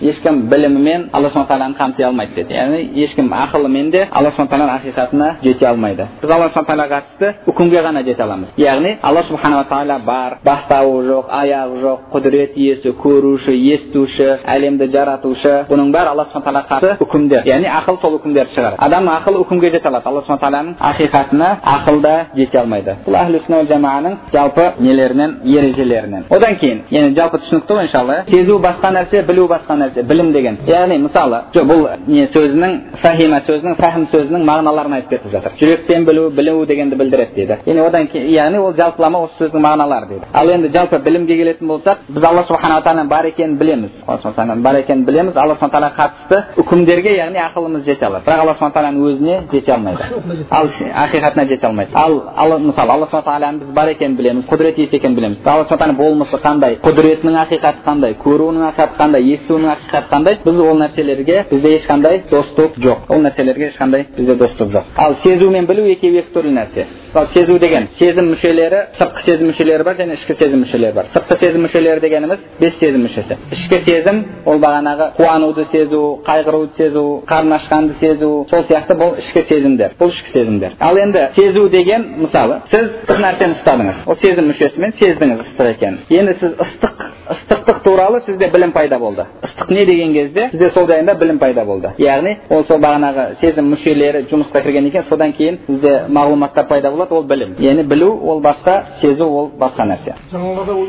[0.02, 4.80] ешкім білімімен алла субхан тағаланы қамти алмайды деді яғни ешкім ақылымен де алла субхан тағаланың
[4.80, 9.66] ақиқатына жете алмайды біз алла субхан тағалаға қатысты үкімге ғана жете аламыз яғни алла субханала
[9.70, 16.26] тағала бар бастауы жоқ аяғы жоқ құдірет иесі көруші естуші әлемді жаратушы бұның бәрі алла
[16.32, 20.22] субхан тағалаға қарсы үкімдер яғни ақыл сол үкімдерді шығарады адамның ақылы үкімге жете алады алла
[20.22, 26.82] субхан тағаланың ақиқатына ақылда жете алмайды бұл әхлі сүнна жамағаның жалпы нелерінен ережелерінен одан кейін
[26.92, 31.42] енді жалпы түсінікті ғой иншалла сезу басқа нәрсе білу басқа нәрсе білім деген яғни мысалы
[31.54, 36.96] бұл не сөзінің фахима сөзінің фахм сөзінің мағыналарын айтып кетіп жатыр жүрекпен білу білу дегенді
[36.96, 41.00] білдіреді дейді енді одан кейін яғни ол жалпылама осы сөздің мағыналары дейді ал енді жалпы
[41.00, 45.56] білімге келетін болсақ біз алла субханала тағаланың бар екенін білеміз алла бар екенін білеміз алла
[45.56, 50.04] субхан тағалаға қатысты үкімдерге яғни ақылымыз жете алады бірақ алла субхан тағаланың өзіне жете алмайды
[50.50, 50.68] ал
[51.06, 54.98] ақиқатына жете алмайды ал мысалы мысалы алла субхан тағаланың біз бар екенін білеміз құдірет иесі
[54.98, 55.38] екенін білеміз.
[55.46, 60.78] Алла субхан болмысы қандай құдіретінің ақиқаты қандай көруінің ақиқаты қандай естуінің ақиқаты қандай біз ол
[60.82, 63.08] нәрселерге бізде ешқандай достық жоқ.
[63.10, 64.84] Ол нәрселерге ешқандай бізде достық жоқ.
[64.98, 66.88] Ал сезу мен білу екеуі екі түрлі нәрсе.
[67.14, 71.38] Мысалы сезу деген сезім мүшелері сыртқы сезім мүшелері бар және ішкі сезім мүшелері бар сыртқы
[71.40, 77.54] сезім мүшелері дегеніміз бес сезім мүшесі ішкі сезім ол бағанағы қуануды сезу қайғыруды сезу қарын
[77.60, 82.64] ашқанды сезу сол сияқты бұл ішкі сезімдер бұл ішкі сезімдер ал енді сезу деген мысалы
[82.74, 88.20] сіз бір нәрсені ұстадыңыз ол сезім мүшесімен сездіңіз ыстық екенін енді сіз ыстық ыстықтық туралы
[88.26, 92.36] сізде білім пайда болды ыстық не деген кезде сізде сол жайында білім пайда болды яғни
[92.50, 97.24] ол сол бағанағы сезім мүшелері жұмысқа кірген екен содан кейін сізде мағлұматтар пайда болады ол
[97.24, 100.86] білім яғни білу ол басқа сезу ол басқа нәрсе жаңағыда ол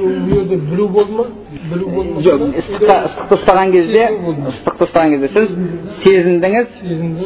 [0.71, 1.25] білу болды ма
[1.71, 4.05] білу болды ма жоқ ыстыққа ыстықты ұстаған кезде
[4.51, 5.49] ыстықты ұстаған кезде сіз
[6.05, 6.67] сезіндіңіз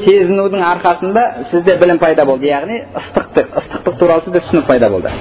[0.05, 5.13] сезінудің арқасында сізде білім пайда болды яғни ыстықтық ыстықтық туралы сізде түсінік пайда болды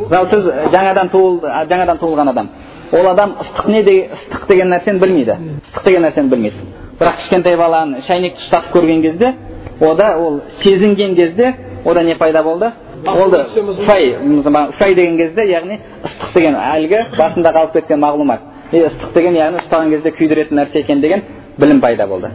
[0.00, 2.50] мысалы сіз жаңадан туылды жаңадан туылған адам
[2.92, 6.66] ол адам ыстық не деген ыстық деген нәрсені білмейді ыстық деген нәрсені білмейді
[7.00, 9.34] бірақ кішкентай баланы шәйнекті ұстатып көрген кезде
[9.80, 12.72] ода ол сезінген кезде ода не пайда болды
[13.04, 13.44] болды
[13.86, 14.16] фай
[14.78, 19.90] фай деген кезде яғни ыстық деген әлгі басында қалып кеткен мағлұмат ыстық деген яғни ұстаған
[19.94, 21.22] кезде күйдіретін нәрсе екен деген
[21.58, 22.30] білім пайда болды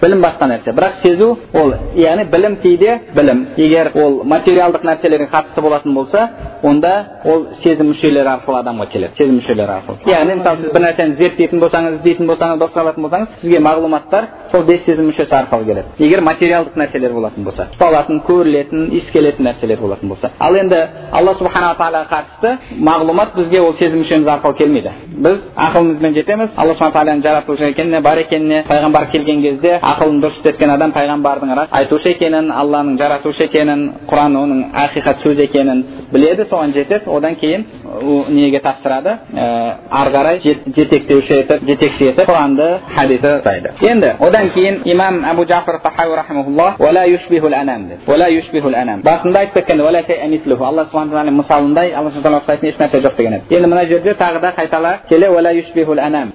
[0.00, 5.60] білім басқа нәрсе бірақ сезу ол яғни білім кейде білім егер ол материалдық нәрселерге қатысты
[5.62, 6.28] болатын болса
[6.62, 6.92] онда
[7.24, 11.62] ол сезім мүшелері арқылы адамға келеді сезім мүшелері арқылы яғни мысалы сіз бір нәрсені зерттейтін
[11.62, 16.22] болсаңыз іздейтін болсаңыз басқа қылатын болсаңыз сізге мағлұматтар сол бес сезім мүшесі арқылы келеді егер
[16.26, 20.82] материалдық нәрселер болатын болса ұсталатын көрілетін иіскелетін нәрселер болатын болса ал енді
[21.12, 22.56] алла субханала тағалаға қатысты
[22.88, 28.00] мағлұмат бізге ол сезім мүшеміз арқылы келмейді біз ақылымызбен жетеміз алла субхан тағаланың жаратушы екеніне
[28.02, 33.84] бар екеніне пайғамбар келген кезде ақылын дұрыс істеткен адам пайғамбардың айтушы екенін алланың жаратушы екенін
[34.10, 37.64] құран оның ақиқат сөз екенін біледі соған жетеді одан кейін
[38.28, 39.46] неге тапсырады ә,
[39.90, 45.24] ары қарай жетектеуші етіп жетекші етіп құранды хадисті ұстайды енді одан кейін имам
[47.58, 53.34] анам деп басында айтып кеткен алла субхан тағала мысалындай алла субхан ұқсайтын ешнәрсе жоқ деген
[53.38, 55.28] еді енді мына жерде тағы да қайтала келе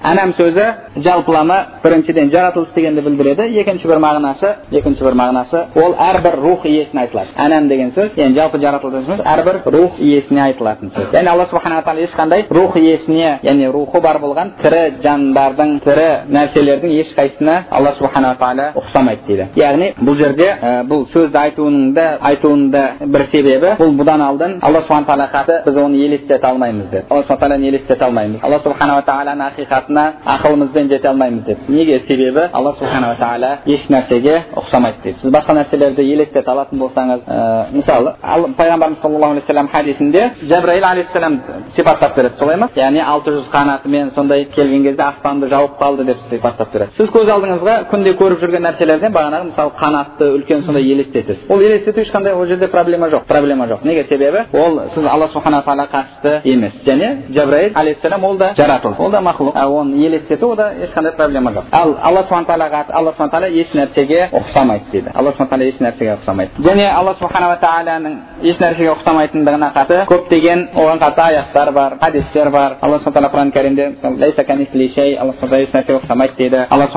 [0.03, 0.65] анам сөзі
[0.97, 7.03] жалпылама біріншіден жаратылыс дегенді білдіреді екінші бір мағынасы екінші бір мағынасы ол әрбір рух иесіне
[7.03, 11.45] айтылады анам деген сөз яғни жалпы жаратылыс емес әрбір рух иесіне айтылатын сөз яғни алла
[11.51, 17.95] субханала тағала ешқандай рух иесіне яғни рухы бар болған тірі жандардың тірі нәрселердің ешқайсысына алла
[17.99, 23.27] субханала тағала ұқсамайды дейді яғни бұл жерде ә, бұл сөзді айтуының да айтуының да бір
[23.31, 27.67] себебі бұл бұдан алдын алла субхан тағала біз оны елестете алмаймыз деп алла субхан тағаланы
[27.67, 30.03] елестете алмаймыз алла субханала тағаланың ақиқатына
[30.35, 33.32] ақылымызбен жете алмаймыз деп неге себебі алла субханала тағала
[33.65, 39.47] еш нәрсеге ұқсамайды дейді сіз басқа нәрселерді елестете алатын болсаңыз ә, мысалы пайғамбарымыз саллаллаху алейхи
[39.47, 41.39] вассалам хадисінде жәбірайыл алейхисалам
[41.75, 46.21] сипаттап береді солай ма яғни алты жүз қанатымен сондай келген кезде аспанды жауып қалды деп
[46.29, 51.49] сипаттап береді сіз көз алдыңызға күнде көріп жүрген нәрселерден бағанағы мысалы қанатты үлкен сондай елестетесіз
[51.49, 55.63] ол елестету ешқандай ол жерде проблема жоқ проблема жоқ неге себебі ол сіз алла субхана
[55.65, 60.73] тағала қатысты емес және жәбірайыл алейхисалам ол да жаратылыс ол да мақұлық оны елестету ода
[60.83, 65.31] ешқандай проблема жоқ ал алла субхан тағалаға алла субхан тағала еш нәрсеге ұқсамайды дейді алла
[65.31, 70.99] субхан тағала еш нәрсеге ұқсамайды және алла субханала тағаланың еш нәрсеге ұқсамайтындығына қатысты көптеген оған
[70.99, 76.87] қатысты аяттар бар хадистер бар алла субхан тағала құран кәрімде еш нәрсеге ұқсамайды дейді алла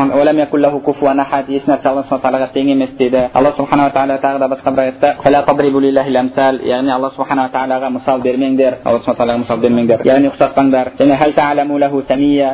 [1.46, 4.82] еш нәрсе алла субхан тағалаға тең емес дейді алла субханала тағала тағы да басқа бір
[4.82, 5.08] аятта
[6.66, 11.14] яғни алла субханала тағалаға мысал бермеңдер алла субхан тағалаға мысал бермеңдер яғни ұқсатпаңдар және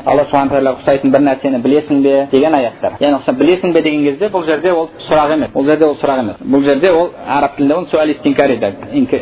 [0.04, 4.04] алла субхан тағалаға ұқсайтын бір нәрсені білесің бе деген аяттар яғни ұқсап білесің бе деген
[4.04, 7.56] кезде бұл жерде ол сұрақ емес бұл жерде ол сұрақ емес бұл жерде ол араб
[7.56, 8.58] тілінде оны суаль истинкари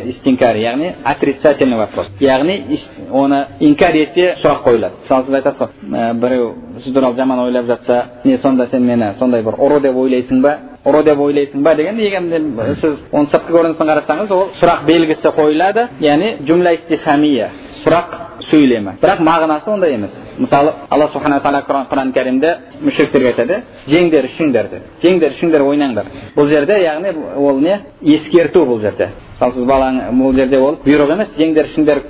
[0.09, 2.79] истинкари яғни отрицательный вопрос яғни
[3.11, 8.05] оны инкар етсе сұрақ қойылады мысалы сіз айтасыз ғой біреу сіз туралы жаман ойлап жатса
[8.23, 11.99] не сонда сен мені сондай бір ұры деп ойлайсың ба ұры деп ойлайсың ба деген
[11.99, 17.51] егер сіз оның сыртқы көрінісін қарасаңыз ол сұрақ белгісі қойылады яғни жумля истихамия
[17.83, 20.11] сұрақ сөйлемі бірақ мағынасы ондай емес.
[20.37, 26.11] Мысалы алла субхана тағала құран кәрімде мүшриктерге айтады жеңдер ішіңдер деп жеңдер ішіңдер ойнаңдар.
[26.35, 27.79] Бұл жерде яғни ол не?
[28.01, 29.09] Ескерту бұл жерде.
[29.33, 32.03] Мысалы сіз балаң бұл жерде ол бұйрық емес жеңдер ішіңдер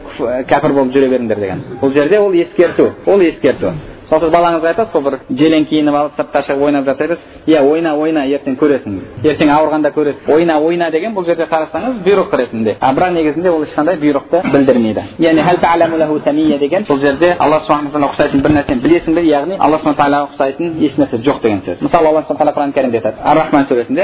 [0.49, 1.63] кәпір болып жүре беріңдер деген.
[1.81, 2.91] Бұл жерде ол ескерту.
[3.05, 3.73] Ол ескерту.
[4.11, 7.61] Мысалы сіз балаңызға айтасыз ғой бір желең киініп алып сыртқа шығып ойнап жатса айтасыз иә
[7.63, 8.97] ойна ойна ертең көресің.
[9.23, 10.27] Ертең ауырғанда көресің.
[10.35, 12.75] Ойна ойна деген бұл жерде қарасаңыз бұйрық ретінде.
[12.81, 15.01] А бірақ негізінде ол ешқандай бұйрықты білдірмейді.
[15.19, 20.27] Яғни деген бұл жерде алла субхана ұқсайтын бір нәрсені білесің бе яғни алла субхана тағалаға
[20.35, 21.81] ұқсайтын еш нәрсе жоқ деген сөз.
[21.81, 23.17] Мысалы алла субхана тағала құран кәрімде айтады.
[23.23, 24.03] Ар рахман сүресінде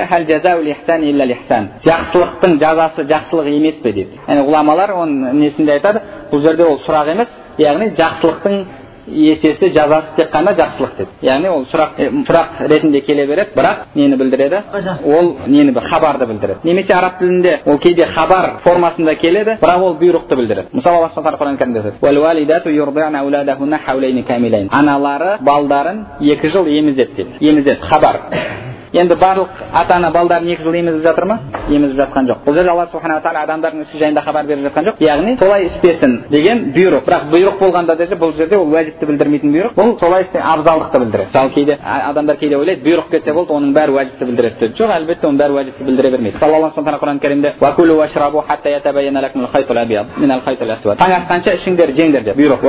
[1.83, 3.91] жақсылықтың жазасы жақсылық емес пе?
[3.93, 4.19] дейді.
[4.27, 6.01] Яғни ғұламалар оның несінде айтады.
[6.31, 7.27] Бұл жерде ол сұрақ емес.
[7.57, 8.65] Яғни жақсылықтың
[9.07, 14.15] есесі жазасы тек қана жақсылық деді яғни ол сұрақ сұрақ ретінде келе береді бірақ нені
[14.15, 14.61] білдіреді
[15.05, 20.35] ол нені хабарды білдіреді немесе араб тілінде ол кейде хабар формасында келеді бірақ ол бұйрықты
[20.35, 21.93] білдіреді мысалы алла субхан құран кәрімде
[24.71, 28.21] аналары балдарын екі жыл емізеді дейді емізеді хабар
[28.93, 32.69] енді барлық ата ана балдарын екі жыл емізіп жатыр ма емізіп жатқан жоқ бұл жерде
[32.71, 37.03] алла субханала тағала адамдардың ісі жайында хабар беріп жатқан жоқ яғни солай істесін деген бұйрық
[37.07, 41.27] бірақ бұйрық болғанда десе бұл жерде ол уәжіпті білдірмейтін бұйрық бұл солай істе абзалдықты білдіреді
[41.27, 45.27] мысалы кейде адамдар кейде ойлайды бұйрық келсе болды оның бәрі уәжіпті білдіреді деп жоқ әлбетте
[45.27, 47.53] оның бәрі уәжіпті білдіре бермейді алла субхана құран кәрімде
[50.97, 52.63] таң атқанша ішіңдер жеңдер деп бұйрық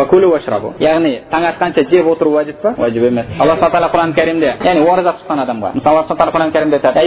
[0.82, 5.14] яғни таң атқанша жеп отыру уәжіп па уәжіп емес алла тағала құран кәрімде яғни ораза
[5.20, 7.00] тұтқан адамға мысалы субхан құран кәрімде айтады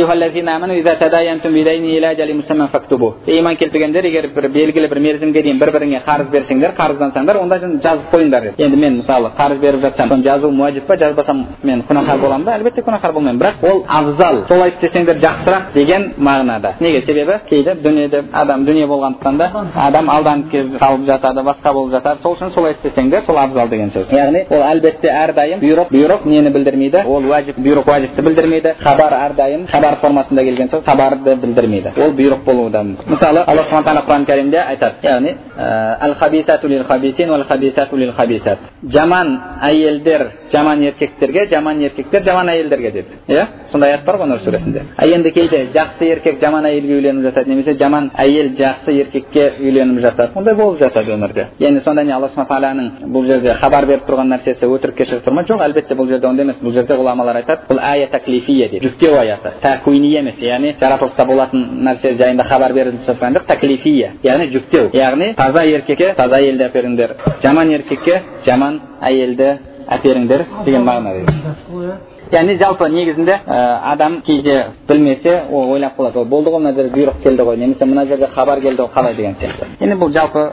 [3.28, 8.12] иман келтіргендер егер бір белгілі бір мерзімге дейін бір біріңе қарыз берсеңдер қарыздансаңдар онда жазып
[8.14, 12.20] қойыңдар деп енді мен мысалы қарыз беріп жатсам соны жазуым уәжіп па жазбасам мен күнәһар
[12.22, 17.40] боламын ба әлбетте күнәһар болмаймын бірақ ол абзал солай істесеңдер жақсырақ деген мағынада неге себебі
[17.50, 22.54] кейде дүниеде адам дүние болғандықтан да адам алданып қалып жатады басқа болып жатады сол үшін
[22.54, 27.26] солай істесеңдер сол абзал деген сөз яғни ол әлбетте әрдайым бұйрық бұйрық нені білдірмейді ол
[27.32, 32.72] уәжіп бұйрық уәжіпті білдірмейді хабар әрдайым хабар формасында келген сөз хабарды білдірмейді ол бұйрық болуы
[32.72, 37.44] да мүмкін мысалы алла субхан тағала құран кәрімде айтады яғни әл хабисату лил хабисин уал
[37.44, 44.06] хабисату лил хабисат жаман әйелдер жаман еркектерге жаман еркектер жаман әйелдерге деді иә сондай аят
[44.06, 48.12] бар ғой нұр сүресінде а енді кейде жақсы еркек жаман әйелге үйленіп жатады немесе жаман
[48.18, 53.12] әйел жақсы еркекке үйленіп жатады ондай болып жатады өмірде яғни сонда не алла субхан тағаланың
[53.14, 56.46] бұл жерде хабар беріп тұрған нәрсесі өтірікке шығып тұр ма жоқ әлбетте бұл жерде ондай
[56.46, 61.26] емес бұл жерде ғұламалар айтады бұл ая таклифия дейді жүктеу аяты тәкуини емес яғни жаратылыста
[61.26, 66.68] болатын нәрсе жайында хабар беріліп жатқан жоқ таклифия яғни жүктеу яғни таза еркекке таза әйелді
[66.70, 69.52] әперіңдер жаман еркекке жаман әйелді
[69.98, 72.00] әперіңдер деген мағына
[72.32, 76.96] яғни жалпы негізінде ә, адам кейде білмесе ол ойлап қалады ол болды ғой мына жерде
[76.96, 80.46] бұйрық келді ғой немесе мына жерде хабар келді ғой қалай деген сияқты енді бұл жалпы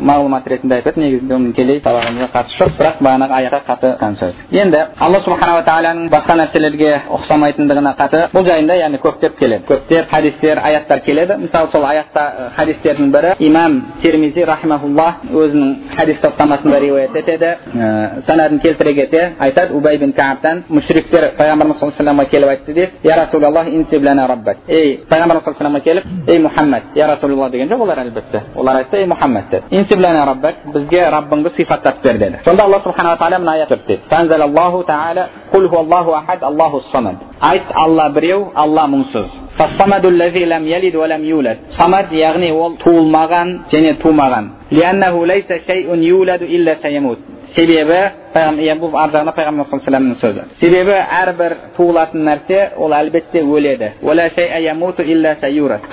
[0.00, 4.82] мағлұмат ретінде айтады негізінде оның тікелей сабағымызға қатысы жоқ бірақ бағанағы аятқа қатты сөз енді
[4.98, 11.00] алла субханала тағаланың басқа нәрселерге ұқсамайтындығына қаты бұл жайында яғни көптеп келеді көптеп хадистер аяттар
[11.06, 17.54] келеді мысалы сол аятта хадистердің бірі имам термизи рахимахулла өзінің хадис топтамасында риуаят етеді
[18.26, 23.16] санадын келтіре кете айтады убай бин кааптан мүшриктер пайғамбарымыз саллаллаху алейhi келіп айтты дейді я
[23.16, 27.80] расулаллах инсиб лана раббак ей пайғамбарымыз саллаллаху алейhi келіп ей мұхаммад я расулалла деген жоқ
[27.82, 32.38] олар әлбетте олар айтты ей мұхаммад деді инсиб лана раббак бізге раббыңды сипаттап бер деді
[32.44, 37.62] сонда алла субханала тағала мына аят дейді танзалаллаху тағала құл хуаллаху ахад аллаху самад айт
[37.74, 39.28] алла біреу алла мұңсыз
[41.70, 44.50] самад яғни ол туылмаған және тумаған
[47.54, 53.92] себебі бұл ар жағында пайғамбар саллаллаху алейhi сөзі себебі әрбір туылатын нәрсе ол әлбетте өледі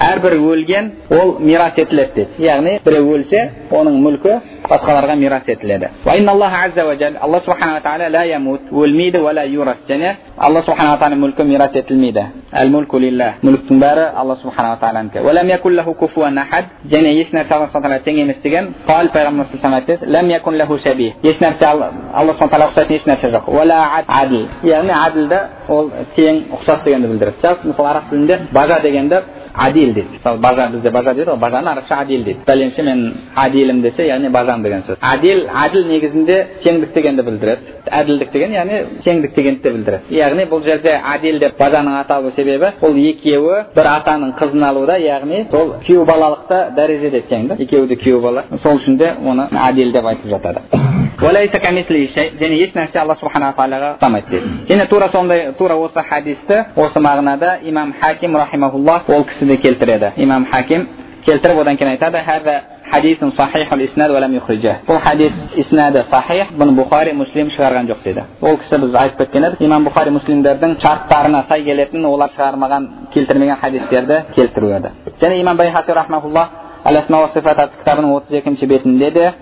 [0.09, 7.39] әрбір өлген ол мирас етіледі дейді яғни біреу өлсе оның мүлкі басқаларға мирас етіледі алла
[7.45, 9.19] субханала тағала ла ямут өлмейді
[9.49, 14.77] юрас және алла субханала тағала мүлкі мирас етілмейді әл мүлку лилля мүліктің бәрі алла субханала
[14.81, 15.19] тағаланікі
[16.89, 19.45] және еш нәрсе алла субхана тең емес деген пайғамбар
[19.79, 19.97] айтты
[21.23, 21.65] еш нәрсе
[22.30, 23.47] алла субхан тағала ұқсайтын еш нәрсе жоқ
[24.63, 29.21] яғни әділді ол тең ұқсас дегенді білдіреді мысалы араб тілінде бажа дегенді
[29.60, 33.82] адил дейді мысалы бажа бізде бажа дейді ғой бажаны арабша адил дейді пәленше мен адилім
[33.82, 39.36] десе яғни бажам деген сөз адил әділ негізінде теңдік дегенді білдіреді әділдік деген яғни теңдік
[39.36, 44.36] дегенді де білдіреді яғни бұл жерде адил деп бажаның аталу себебі ол екеуі бір атаның
[44.39, 48.97] қызын алуда яғни сол күйеу балалықта дәрежеде тең да екеуі де күйеу бала сол үшін
[48.97, 50.64] де оны әділ деп айтып жатады
[52.39, 56.99] және еш нәрсе алла субханала тағалаға ұқсамайды дейді және тура сондай тура осы хадисті осы
[57.03, 60.88] мағынада имам хаким рахимахулла ол кісі келтіреді имам хаким
[61.26, 62.24] келтіріп одан кейін айтады
[64.88, 69.43] бұл хадис иснады сахих бұны бұхари муслим шығарған жоқ дейді ол кісі біз айтып кеткен
[69.45, 74.89] едік имам бұхари муслимдердің шарттарына сай келетін олар шығармаған келтірмеген хадистерді келтіру еді
[75.22, 75.58] және имам
[78.16, 79.34] отыз екінші бетінде де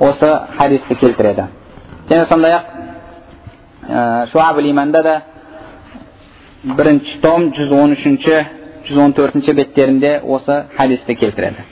[0.00, 1.44] осы хадисті келтіреді
[2.10, 2.62] және сондай ақ
[4.68, 5.22] иманда да
[6.64, 8.44] бірінші том жүз он үшінші
[8.92, 11.64] жүз он төртінші беттерінде осы хадисті келтіреді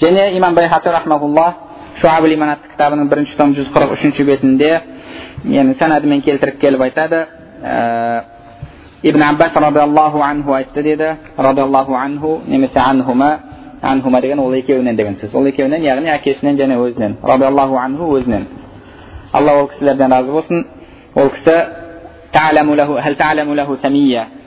[0.00, 1.54] және имам байхати рахмаулла
[2.00, 4.70] шуабул иман атты кітабының бірінші том жүз қырық үшінші бетінде
[5.44, 7.24] яғни санадымен келтіріп келіп айтады
[9.02, 13.38] ибн аббас радиаллаху анху айтты деді радиаллаху анху немесе анхума
[13.82, 18.46] анхума деген ол екеуінен деген сөз ол екеуінен яғни әкесінен және өзінен радиаллаху анху өзінен
[19.32, 20.66] алла ол кісілерден разы болсын
[21.14, 21.64] ол кісі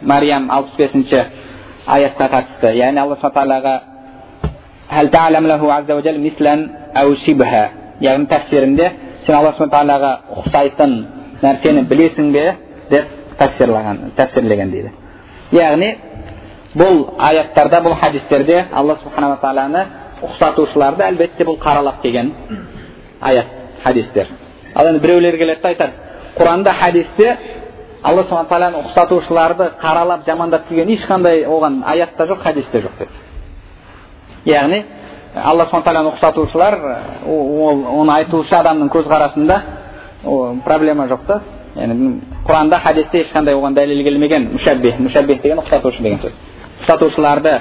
[0.01, 1.23] мариям алпыс бесінші
[1.87, 3.75] аятқа қатысты яғни алла субхан тағалаға
[8.01, 8.91] яғни тәфсирінде
[9.25, 10.11] сен алла субхан тағалаға
[10.41, 10.95] ұқсайтын
[11.43, 12.45] нәрсені білесің бе
[12.91, 13.05] деп
[13.39, 14.91] тәфсирлаған тәфсірлеген дейді
[15.55, 15.89] яғни
[16.77, 19.83] бұл аяттарда бұл хадистерде алла субханала тағаланы
[20.27, 22.33] ұқсатушыларды әлбетте бұл қаралап келген
[23.21, 23.47] аят
[23.83, 24.27] хадистер
[24.75, 25.91] ал енді біреулер келеді да айтады
[26.37, 27.37] құранда хадисте
[28.03, 34.83] алла субхан тағаланы ұқсатушыларды қаралап жамандап келген ешқандай оған аятта жоқ хадисте жоқ деді яғни
[35.35, 36.79] алла субхан тағаланы ұқсатушылар
[37.25, 39.61] ол оны айтушы адамның көзқарасында
[40.65, 41.41] проблема жоқ та.
[41.75, 46.33] Яғни құранда хадисте ешқандай оған дәлел келмеген мүшәббих мүшәббих деген ұқсатушы деген сөз.
[46.83, 47.59] Ұстатушыларды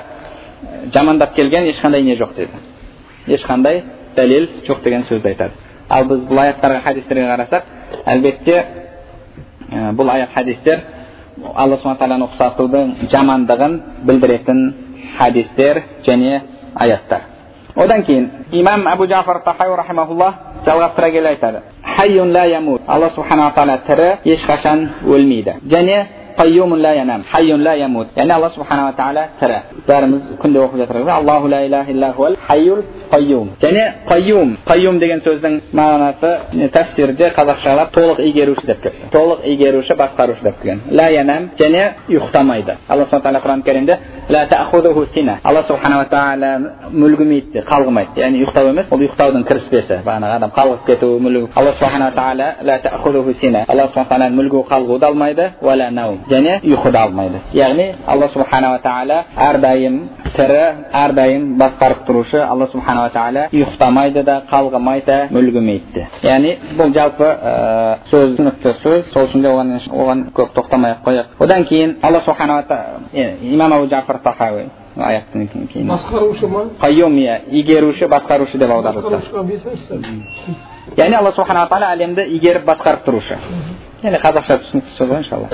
[0.93, 2.53] жамандап келген ешқандай не жоқ деді
[3.26, 3.82] ешқандай
[4.16, 5.53] дәлел жоқ деген сөзді айтады.
[5.88, 7.62] Ал біз бұл аяттарға хадистерге қарасақ
[8.07, 8.64] әлбетте
[9.73, 10.81] бұл аят хадистер
[11.55, 14.62] алла субхан тағаланы ұқсатудың жамандығын білдіретін
[15.18, 16.41] хадистер және
[16.75, 17.29] аяттар.
[17.77, 21.62] Одан кейін имам абу жафар тахай рахимахулла жалғастыра келе айтады.
[22.87, 25.55] Алла субханала тағала тірі ешқашан өлмейді.
[25.64, 26.07] Және
[26.43, 27.22] qayyumun la yanam.
[27.32, 28.09] Hayyun la yamut.
[28.16, 32.80] Ya'ni alloh subhanava taolo tiri bәріміз күнде оқып жатырмыз аллаху ла иляха илля хуал хайюл
[33.14, 33.47] qayyum.
[33.64, 34.49] Және qayyum.
[34.70, 36.30] Qayyum деген сөздің мағынасы
[36.76, 42.76] тәфсирде қазақшалап толық игеруші деп келіпті толық игеруші басқарушы деп келген ла янам және ұйықтамайды
[42.88, 43.99] алла субхана тағала құран кәрімде
[45.45, 46.51] алла субханала тағала
[46.93, 52.12] мүлгімейді қалғымайды яғни ұйықтау емес ол ұйықтаудың кіріспесі бағанағы адам қалғып кету мүлгу алла субханала
[52.14, 55.51] тағала алла субхана мүлгу қалғу да алмайды
[55.91, 60.01] наум және ұйқы да алмайды яғни алла субханала тағала әрдайым
[60.37, 60.61] тірі
[60.97, 67.26] әрдайым басқарып тұрушы алла субханала тағала ұйықтамайды да қалғымайды да мүлгімейді де яғни бұл жалпы
[67.26, 71.97] ә, сөз түсінікті сөз сол үшін де оған, оған көп тоқтамай ақ қояйық одан кейін
[72.03, 78.59] алла субханала тағала имам абу жафар тахауи аяттан кейін басқарушы ма қайюм иә игеруші басқарушы
[78.59, 79.20] деп аударылды
[80.97, 83.37] яғни алла субханала тағала әлемді игеріп басқарып тұрушы
[84.03, 85.49] яғни қазақша түсінікті сөз ғой иншалла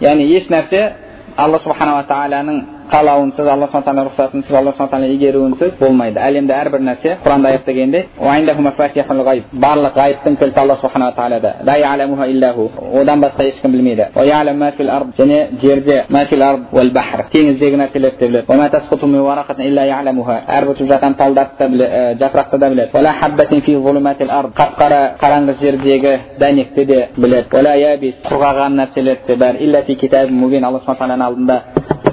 [0.00, 0.82] яғни еш нәрсе
[1.36, 6.80] алла субханала тағаланың қалауынсыз алла субхан тағала рұқсатынсыз алла субхан тағала игеруінсіз болмайды әлемде әрбір
[6.88, 8.00] нәрсе құранда аят дегенде
[9.64, 11.50] барлық ғайыптың кілті алла субханала тағалада
[13.00, 14.04] одан басқа ешкім білмейді
[15.18, 16.04] және жерде
[17.32, 18.44] теңіздегі нәрселерді де біледі
[20.48, 22.90] әрбір түсіп жатқан талдарды да біледі жапырақты да біледі
[24.58, 31.62] қап қара қараңғы жердегі дәнекті де біледі құрғаған нәрселерді де бәрі алла субхан тағаланың алдында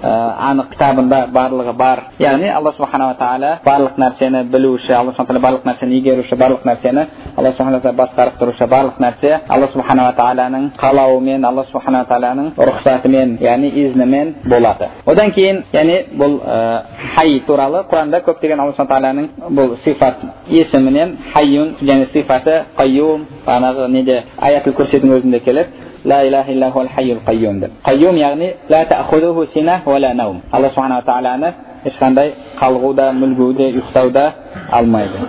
[0.02, 6.00] анық кітабында барлығы бар яғни алла субханала тағала барлық нәрсені білуші алла субхан барлық нәрсені
[6.00, 7.06] игеруші барлық нәрсені
[7.38, 13.38] алла субхан тағала басқарып тұрушы барлық нәрсе алла субханала тағаланың қалауымен алла субханала тағаланың рұқсатымен
[13.44, 16.84] яғни изнімен болады одан кейін яғни бұл ә,
[17.16, 23.90] хай туралы құранда көптеген алла субхан тағаланың бұл сифат есімінен хайюн және сифаты қайюм бағанағы
[23.90, 26.90] неде аятул курсидің өзінде келеді ла ilaha illahu al
[27.28, 31.54] қайюм деп қайюм яғни ла тәхудуху сина уәлә наум алла субханала тағаланы
[31.86, 34.34] ешқандай қалғу да мүлгу де ұйықтау да
[34.72, 35.20] алмайды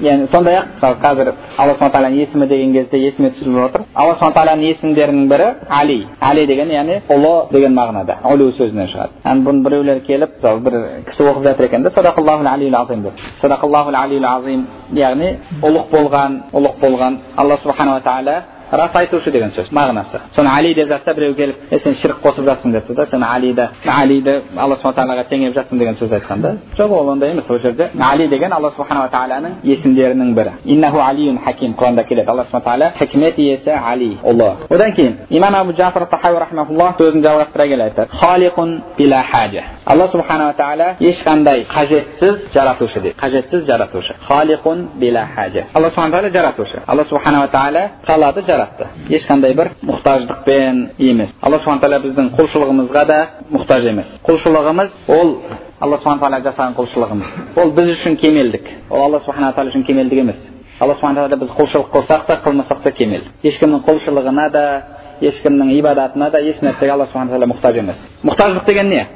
[0.00, 4.14] яғни сондай ақ мысалы қазір алла субхан тағаланың есімі деген кезде есіме түсіп отыр алла
[4.14, 9.44] субхан тағаланың есімдерінің бірі али али деген яғни ұлы деген мағынада ұлу сөзінен шығады ан
[9.46, 10.78] бұны біреулер келіп мысалы бір
[11.10, 12.46] кісі оқып жатыр екен да садақаллаху
[12.82, 13.12] азим деп
[13.42, 20.20] садақаллаху азим яғни ұлық болған ұлық болған алла субханала тағала рас айтушы деген сөз мағынасы
[20.34, 23.68] соны али деп жатса біреу келіп е сен ширк қосып жатсың депті да сен алиді
[23.86, 27.58] алиді алла субхан тағалаға теңеп жатсың деген сөз айтқан да жоқ ол ондай емес ол
[27.58, 32.62] жерде али деген алла субханала тағаланың есімдерінің бірі иннаху алиюн хаким құранда келеді алла субхан
[32.62, 36.36] тағала хикмет иесі али ұлы одан кейін имам абу джафар тахауи
[36.98, 43.66] сөзін жалғастыра келе айтады халиқун била хаджа алла субханала тағала ешқандай қажетсіз жаратушы дейді қажетсіз
[43.66, 49.70] жаратушы халиқун била хаджа алла субхан тағала жаратушы алла субханала тағала қалады жаратты ешқандай бір
[49.84, 53.18] мұқтаждықпен емес алла субхан тағала біздің құлшылығымызға да
[53.52, 55.32] мұқтаж емес құлшылығымыз ол
[55.80, 60.22] алла субхан тағала жасаған құлшылығымыз ол біз үшін кемелдік ол алла субхан тағала үшін кемелдік
[60.24, 60.40] емес
[60.80, 64.64] алла субхан тағала біз құлшылық қылсақ та қылмасақ та кемел ешкімнің құлшылығына да
[65.20, 69.06] ешкімнің ибадатына да еш нәрсеге алла субхан тағала мұқтаж емес мұқтаждық деген не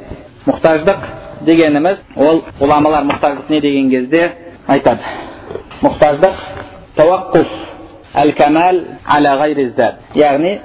[0.46, 1.08] мұқтаждық
[1.46, 4.30] дегеніміз ол ғұламалар мұқтаждық не деген кезде
[4.66, 5.00] айтады
[5.82, 6.34] мұқтаждық
[6.96, 7.69] тауаққуф
[8.14, 9.66] әл аля ғайри
[10.14, 10.58] яғни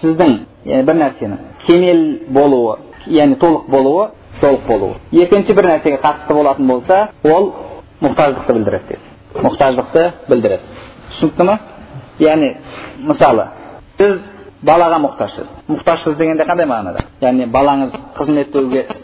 [0.00, 4.08] сіздің бір нәрсенің кемел болуы яғни толық болуы
[4.40, 7.52] толық болуы екінші бір нәрсеге қатысты болатын болса ол
[8.00, 10.62] мұқтаждықты білдіреді деді мұқтаждықты білдіреді
[11.10, 11.58] түсінікті ма
[12.18, 12.54] яғни
[12.98, 13.48] мысалы
[13.98, 14.20] сіз
[14.64, 18.54] балаға мұқтажсыз мұқтажсыз дегенде қандай мағынада яғни балаңыз қызмет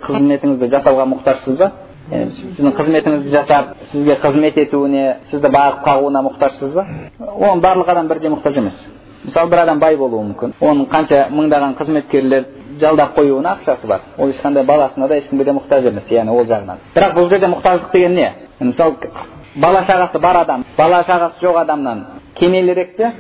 [0.07, 1.71] қызметіңізді жасауға мұқтажсыз ба
[2.15, 6.87] сіздің қызметіңізді жасап сізге қызмет етуіне сізді бағып қағуына мұқтажсыз ба
[7.21, 8.77] оның барлық адам бірдей мұқтаж емес
[9.25, 12.47] мысалы бір адам бай болуы мүмкін оның қанша мыңдаған қызметкерлер
[12.81, 16.83] жалдап қоюына ақшасы бар ол ешқандай баласына да ешкімге де мұқтаж емес яғни ол жағынан
[16.95, 18.97] бірақ бұл жерде мұқтаждық деген не мысалы
[19.57, 23.13] бала шағасы бар адам бала шағасы жоқ адамнан кемелірек те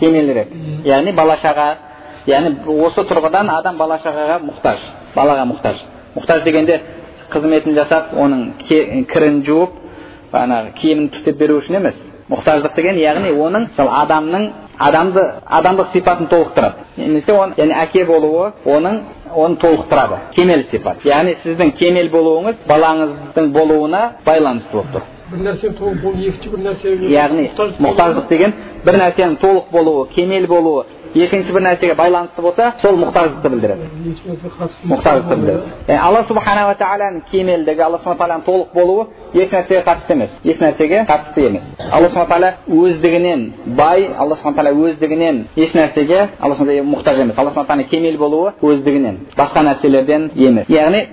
[0.00, 0.48] кемелірек
[0.84, 1.68] яғни бала шаға
[2.26, 2.56] яғни
[2.86, 5.80] осы тұрғыдан адам бала шағаға мұқтаж балаға мұқтаж
[6.16, 6.80] мұқтаж дегенде
[7.32, 8.44] қызметін жасап оның
[9.12, 9.80] кірін жуып
[10.32, 11.98] бағанағы киімін түтеп беру үшін емес
[12.30, 14.46] мұқтаждық деген яғни оның мысалы адамның
[14.78, 16.86] адамды адамдық сипатын толықтырады.
[16.96, 19.00] Немесе оны яғни әке болуы оның
[19.34, 20.18] оны толықтырады.
[20.34, 21.04] Кемел сипат.
[21.04, 25.02] Яғни сіздің кемел болуыңыз балаңыздың болуына байланысты болып тұр.
[25.30, 28.54] Бір толық болуы екінші бір нәрсеге яғни мұқтаждық деген
[28.84, 33.88] бір нәрсенің толық болуы кемел болуы екінші бір нәрсеге байланысты болса сол мұқтаждықты білдіреді.
[34.90, 35.98] Мұқтаждықты білдіреді.
[35.98, 41.04] алла субханала тағаланың кемелдігі алла субхан тағаланың толық болуы еш нәрсеге қатысты емес еш нәрсеге
[41.08, 41.62] қатысты емес.
[41.90, 47.38] Алла субхан тағала өздігінен бай алла субхан тағала өздігінен еш нәрсеге алла мұқтаж емес.
[47.38, 50.68] Алла субхан тағала кемел болуы өздігінен басқа нәрселерден емес.
[50.68, 51.08] Яғни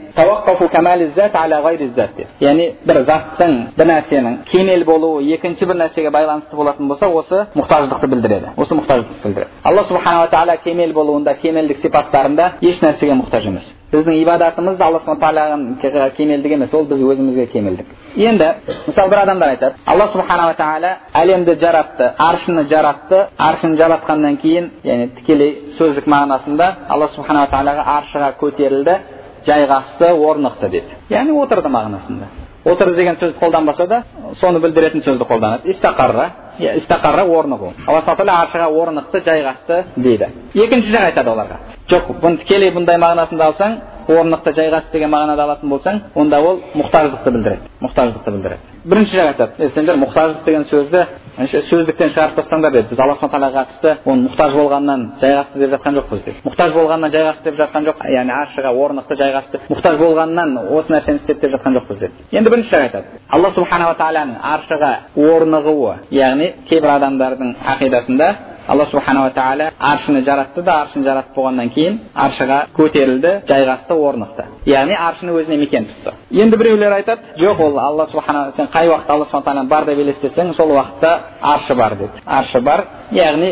[2.42, 8.08] яғни бір заттың бір нәрсенің кемел болуы екінші бір нәрсеге байланысты болатын болса осы мұқтаждықты
[8.08, 8.56] білдіреді.
[8.58, 9.52] Осы мұқтаждықты білдіреді.
[9.64, 13.81] Алла субханала тағала кемел болуында кемелдік сипаттарында еш нәрсеге мұқтаж емес.
[13.92, 17.88] Біздің ибадатымыз да алла субхан тағалаға кемелдік емес ол біз өзімізге кемелдік.
[18.16, 18.48] Енді
[18.88, 19.76] мысалы бір адамдар айтады.
[19.86, 27.10] Алла субханала тағала әлемді жаратты аршыны жаратты аршыны жаратқаннан кейін яғни тікелей сөздік мағынасында алла
[27.16, 28.98] субханала тағалаға аршыға көтерілді
[29.46, 30.98] жайғасты орнықты деді.
[31.10, 32.30] Яғни отырды мағынасында.
[32.66, 34.04] Отырды деген сөзді қолданбаса да
[34.40, 35.72] соны білдіретін сөзді қолданады.
[35.74, 36.30] Истақарра.
[36.70, 41.58] Истақарра орнығу аршыға орнықты жайғасты дейді екінші жақ айтады оларға
[41.92, 47.32] жоқ бұны тікелей бұндай мағынасында алсаң орнықты жайғасты деген мағынада алатын болсаң онда ол мұқтаждықты
[47.32, 51.06] білдіреді мұқтаждықты білдіреді бірінші жақ айтады сендер мұқтаждық деген сөзді
[51.38, 55.96] сөздіктен шығарып тастаңдар деді біз алла субхан тағалаға қатысты оны мұқтаж болғаннан жайғасты деп жатқан
[56.00, 60.92] жоқпыз деп мұқтаж болғаннан жайғасты деп жатқан жоқ яғни аршыға орнықты жайғасты мұқтаж болғаннан осы
[60.92, 65.96] нәрсені істеді деп жатқан жоқпыз деді енді бірінші жақ айтады алла субханала тағаланың аршыға орнығуы
[66.12, 68.32] яғни кейбір адамдардың ақидасында
[68.72, 74.96] алла субханала тағала аршыны жаратты да аршыны жаратып болғаннан кейін аршыға көтерілді жайғасты орнықты яғни
[74.96, 79.26] аршыны өзіне мекен тұтты енді біреулер айтады жоқ ол алла субхана сен қай уақытта алла
[79.26, 83.52] субхан тағаланы бар деп елестесең сол уақытта аршы бар деді аршы бар яғни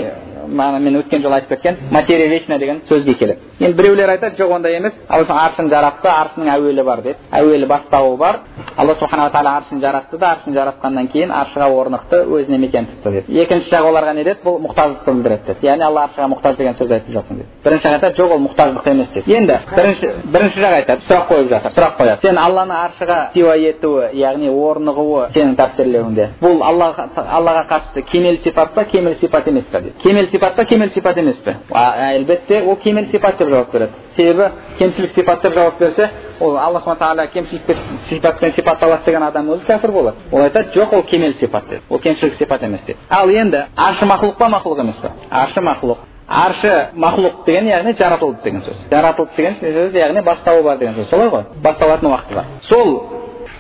[0.50, 4.56] мана мен өткен жолы айтып кеткен материя вечна деген сөзге келеді енді біреулер айтады жоқ
[4.56, 8.40] ондай емес алла аршын жаратты аршының әуелі бар деді әуелі бастауы бар
[8.78, 13.42] алла субханала тағала аршын жаратты да аршын жаратқаннан кейін аршыға орнықты өзіне мекен тұтты деді
[13.44, 16.92] екінші жағы оларға не деді бұл мұқтаждықты білдіреді деді яғни алла аршыға мұқтаж деген сөз
[16.92, 20.78] айтып жатырмын деді бірінші жақ айтады жоқ ол мұқтаждық емес деді енді бірінші бірінші жақ
[20.80, 26.28] айтады сұрақ қойып жатыр сұрақ қояды сен алланы аршыға сиуа етуі яғни орнығуы сенің тәпсірлеуіңде
[26.42, 27.08] бұл аллаға
[27.40, 31.18] аллаға қатысты кемел сипат па кемел сипат емес па дейді кемел сипат па кемел сипат
[31.18, 36.10] емес пе әлбетте ол кемел сипат деп жауап береді себебі кемшілік сипат деп жауап берсе
[36.40, 37.78] ол алла субхан тағала кемшілік
[38.10, 42.00] сипатпен сипатталады деген адам өзі кәпір болады ол айтады жоқ ол кемел сипат деді ол
[42.00, 46.74] кемшілік сипат емес деді ал енді аршы мақлұқ па мақлұқ емес па аршы мақлұқ аршы
[46.96, 51.30] мақлұқ деген яғни жаратылды деген сөз жаратылды деген сөз яғни бастауы бар деген сөз солай
[51.30, 53.04] ғой басталатын уақыты бар сол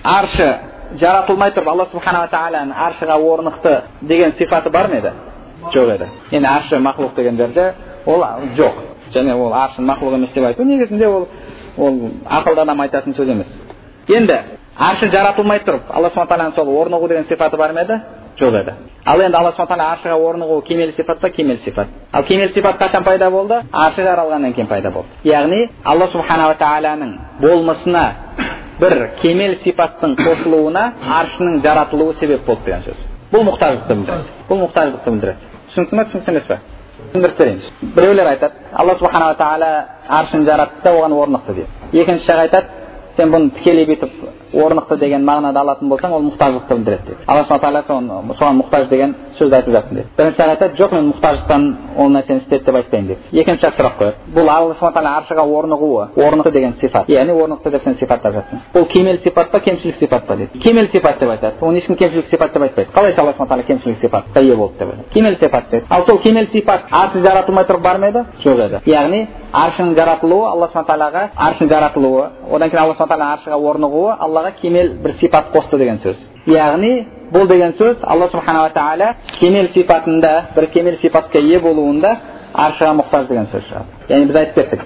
[0.03, 0.55] аршы
[0.97, 5.11] жаратылмай тұрып алла субханала тағаланың аршыға орнықты деген сипаты бар ма еді
[5.73, 6.07] жоқ еді.
[6.31, 7.73] Енді аршы мақлұқ деген жерде
[8.05, 8.23] ол
[8.57, 8.73] жоқ.
[9.13, 11.27] Және ол аршын мақлұқ емес деп айту негізінде ол
[11.77, 13.49] ол ақылды адам айтатын сөз емес.
[14.07, 14.39] Енді
[14.77, 17.99] аршы жаратылмай тұрып алла субхан тағаланың сол орнығу деген сипаты бар ма еді?
[18.39, 18.73] Жоқ еді.
[19.05, 21.87] Ал енді алла субхан тағала аршыға орнығу кемел сипат па кемел сипат?
[22.11, 23.61] Ал кемел сипат қашан пайда болды?
[23.71, 25.09] Аршы жаралғаннан кейін пайда болды.
[25.23, 28.05] Яғни алла субханала тағаланың болмысына
[28.79, 33.05] бір кемел сипаттың қосылуына аршының жаратылуы себеп болды деген сөз.
[33.31, 34.35] Бұл мұқтаждықты білдіреді.
[34.49, 35.48] Бұл мұқтаждықты білдіреді.
[35.69, 36.49] Түсінікті ма түсінікті емес
[37.11, 37.61] түсіндіріп берейін
[37.95, 39.69] біреулер айтады алла субханала тағала
[40.19, 42.67] аршын жаратты оған орнықты дейді екінші жақ айтады
[43.17, 44.13] сен бұны тікелей бүйтіп
[44.53, 47.83] орнықты деген мағынада алатын болсаң ол мұқтаждықты білдіреді дейді алла субхан тағала
[48.39, 52.41] соған мұқтаж деген сөзді айтып жатырмын дейді бірінші жақ айтады жоқ мен мұқтаждықтан ол нәрсені
[52.41, 56.51] істеді деп айтпаймын дейді екінші жақ сұрақ қояды бұл алла субхан тағала аршыға орнығуы орнықты
[56.51, 60.35] деген сипат яғни орнықты деп сен сипаттап жатсың бұл кемел сипат па кемшілік сипат па
[60.35, 63.67] дейді кемел сипат деп айтады оны ешкім кемшілік сипат деп айтпайды қалайша алла субхан тағала
[63.67, 67.81] кемшілік сипатқа ие болды деп кемел сипат деді ал сол кемел сипат аршы жаратылмай тұрып
[67.81, 72.83] бар ма еді жоқ еді яғни аршының жаратылуы алла субхан тағалаға аршың жаратылуы одан кейін
[72.83, 76.15] алла субхан тағала аршыға орнығуы аллаға кемел бір сипат қосты деген сөз
[76.47, 82.17] яғни бұл деген сөз алла субханала тағала кемел сипатында бір кемел сипатқа ие болуында
[82.53, 84.81] аршыға мұқтаж деген сөз шығады яғни біз айтып кеттік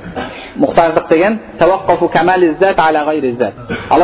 [0.59, 1.77] мұқтаждық деген алла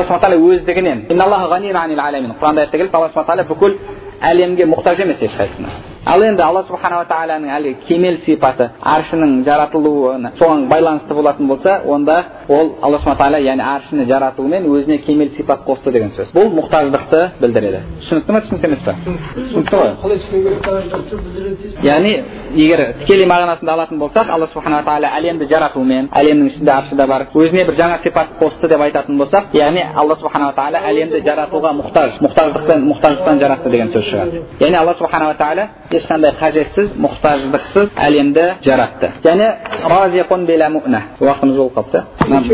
[0.03, 3.73] субхан тағала өздігінен құранда аятта келеді алла субхан тағала бүкіл
[4.21, 5.69] әлемге мұқтаж емес ешқайсысына
[6.05, 12.23] ал енді алла субханала тағаланың әлгі кемел сипаты аршының жаратылуына соған байланысты болатын болса онда
[12.47, 16.31] ол алла субхан тағала яғни аршыны жаратуымен өзіне кемел сипат қосты деген сөз.
[16.33, 17.79] Бұл мұқтаждықты білдіреді.
[18.01, 18.95] Түсінікті ма түсінікті емес па?
[19.35, 19.89] Түсінікті ғой.
[21.83, 22.13] Яғни
[22.55, 27.27] егер тікелей мағынасында алатын болсақ алла субханала тағала әлемді жаратуымен әлемнің ішінде аршы да бар
[27.33, 32.17] өзіне бір жаңа сипат қосты деп айтатын болсақ яғни алла субханала тағала әлемді жаратуға мұқтаж
[32.25, 34.43] мұқтаждықтан мұқтаждықтан жаратты деген сөз шығады.
[34.59, 35.67] Яғни алла субханала тағала
[35.97, 39.47] ешқандай қажетсіз мұқтаждықсыз әлемді жаратты және
[41.19, 42.03] уақытымыз болып қалыпты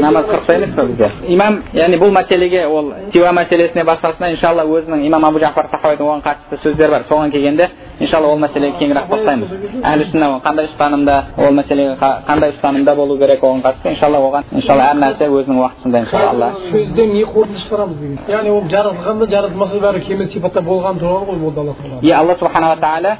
[0.01, 5.05] намаз қырықта емес па бізде имам яғни бұл мәселеге ол тиуа мәселесіне басқасына иншалла өзінің
[5.07, 7.69] имам абу жафар тахауидің оған қатысты сөздері бар соған келгенде
[7.99, 13.43] иншалла ол мәселеге кеңірек тоқтаймыз әхлі сүнна қандай ұстанымда ол мәселеге қандай ұстанымда болу керек
[13.43, 18.19] оған қатысты иншалла оған иншалла әр нәрсе өзінің уақытысында иншалла сөзден не қорытынды шығарамыз деген
[18.27, 22.36] яғни ол жаратылғанда жаратылмаса бәрі кемел сипатта болған туралы ғой бұл алла тағала иә алла
[22.36, 23.15] субханала тағала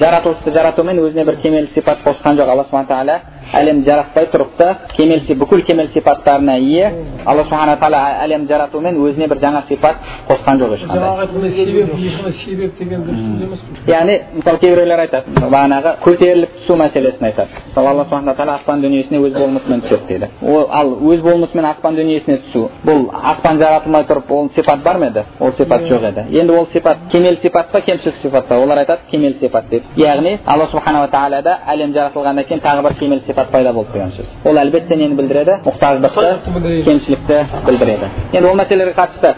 [0.00, 3.20] жаратылысты жаратумен өзіне бір кемел сипат қосқан жоқ алла субхана тағала
[3.52, 6.92] әлемді жаратпай тұрып та кемел бүкіл кемел сипаттарына ие
[7.24, 9.96] алла субхана тағала әлемді жаратумен өзіне бір жаңа сипат
[10.28, 17.28] қосқан жоқ ешқандай себеп деген дұрыс емес яғни мысалы кейбіреулер айтады бағанағы көтеріліп түсу мәселесін
[17.30, 21.70] айтады мысалы алла субхана тағала аспан дүниесіне өз болмысымен түседі дейді ол ал өз болмысымен
[21.72, 26.08] аспан дүниесіне түсу бұл аспан жаратылмай тұрып ол сипат бар ма еді ол сипат жоқ
[26.10, 29.84] еді енді ол сипат кемел сипат па кемшілік сипат па олар айтады кемел сипат деп
[29.96, 34.26] яғни алла субханала тағалада әлем жаратылғаннан кейін тағы бір кемел сипат пайда болды деген сөз
[34.44, 37.36] ол әлбетте нені білдіреді мұқтаждықты кемшілікті
[37.66, 39.34] білдіреді енді ол мәселелерге қатысты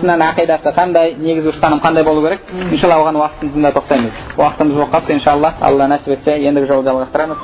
[0.00, 2.40] сүннаның ақидасы қандай негізгі ұстаным қандай болу керек
[2.72, 7.38] иншалла оған уақытында тоқтаймыз уақытымыз болып қалыпты иншалла алла нәсіп етсе ендігі жолы жалғастырамыз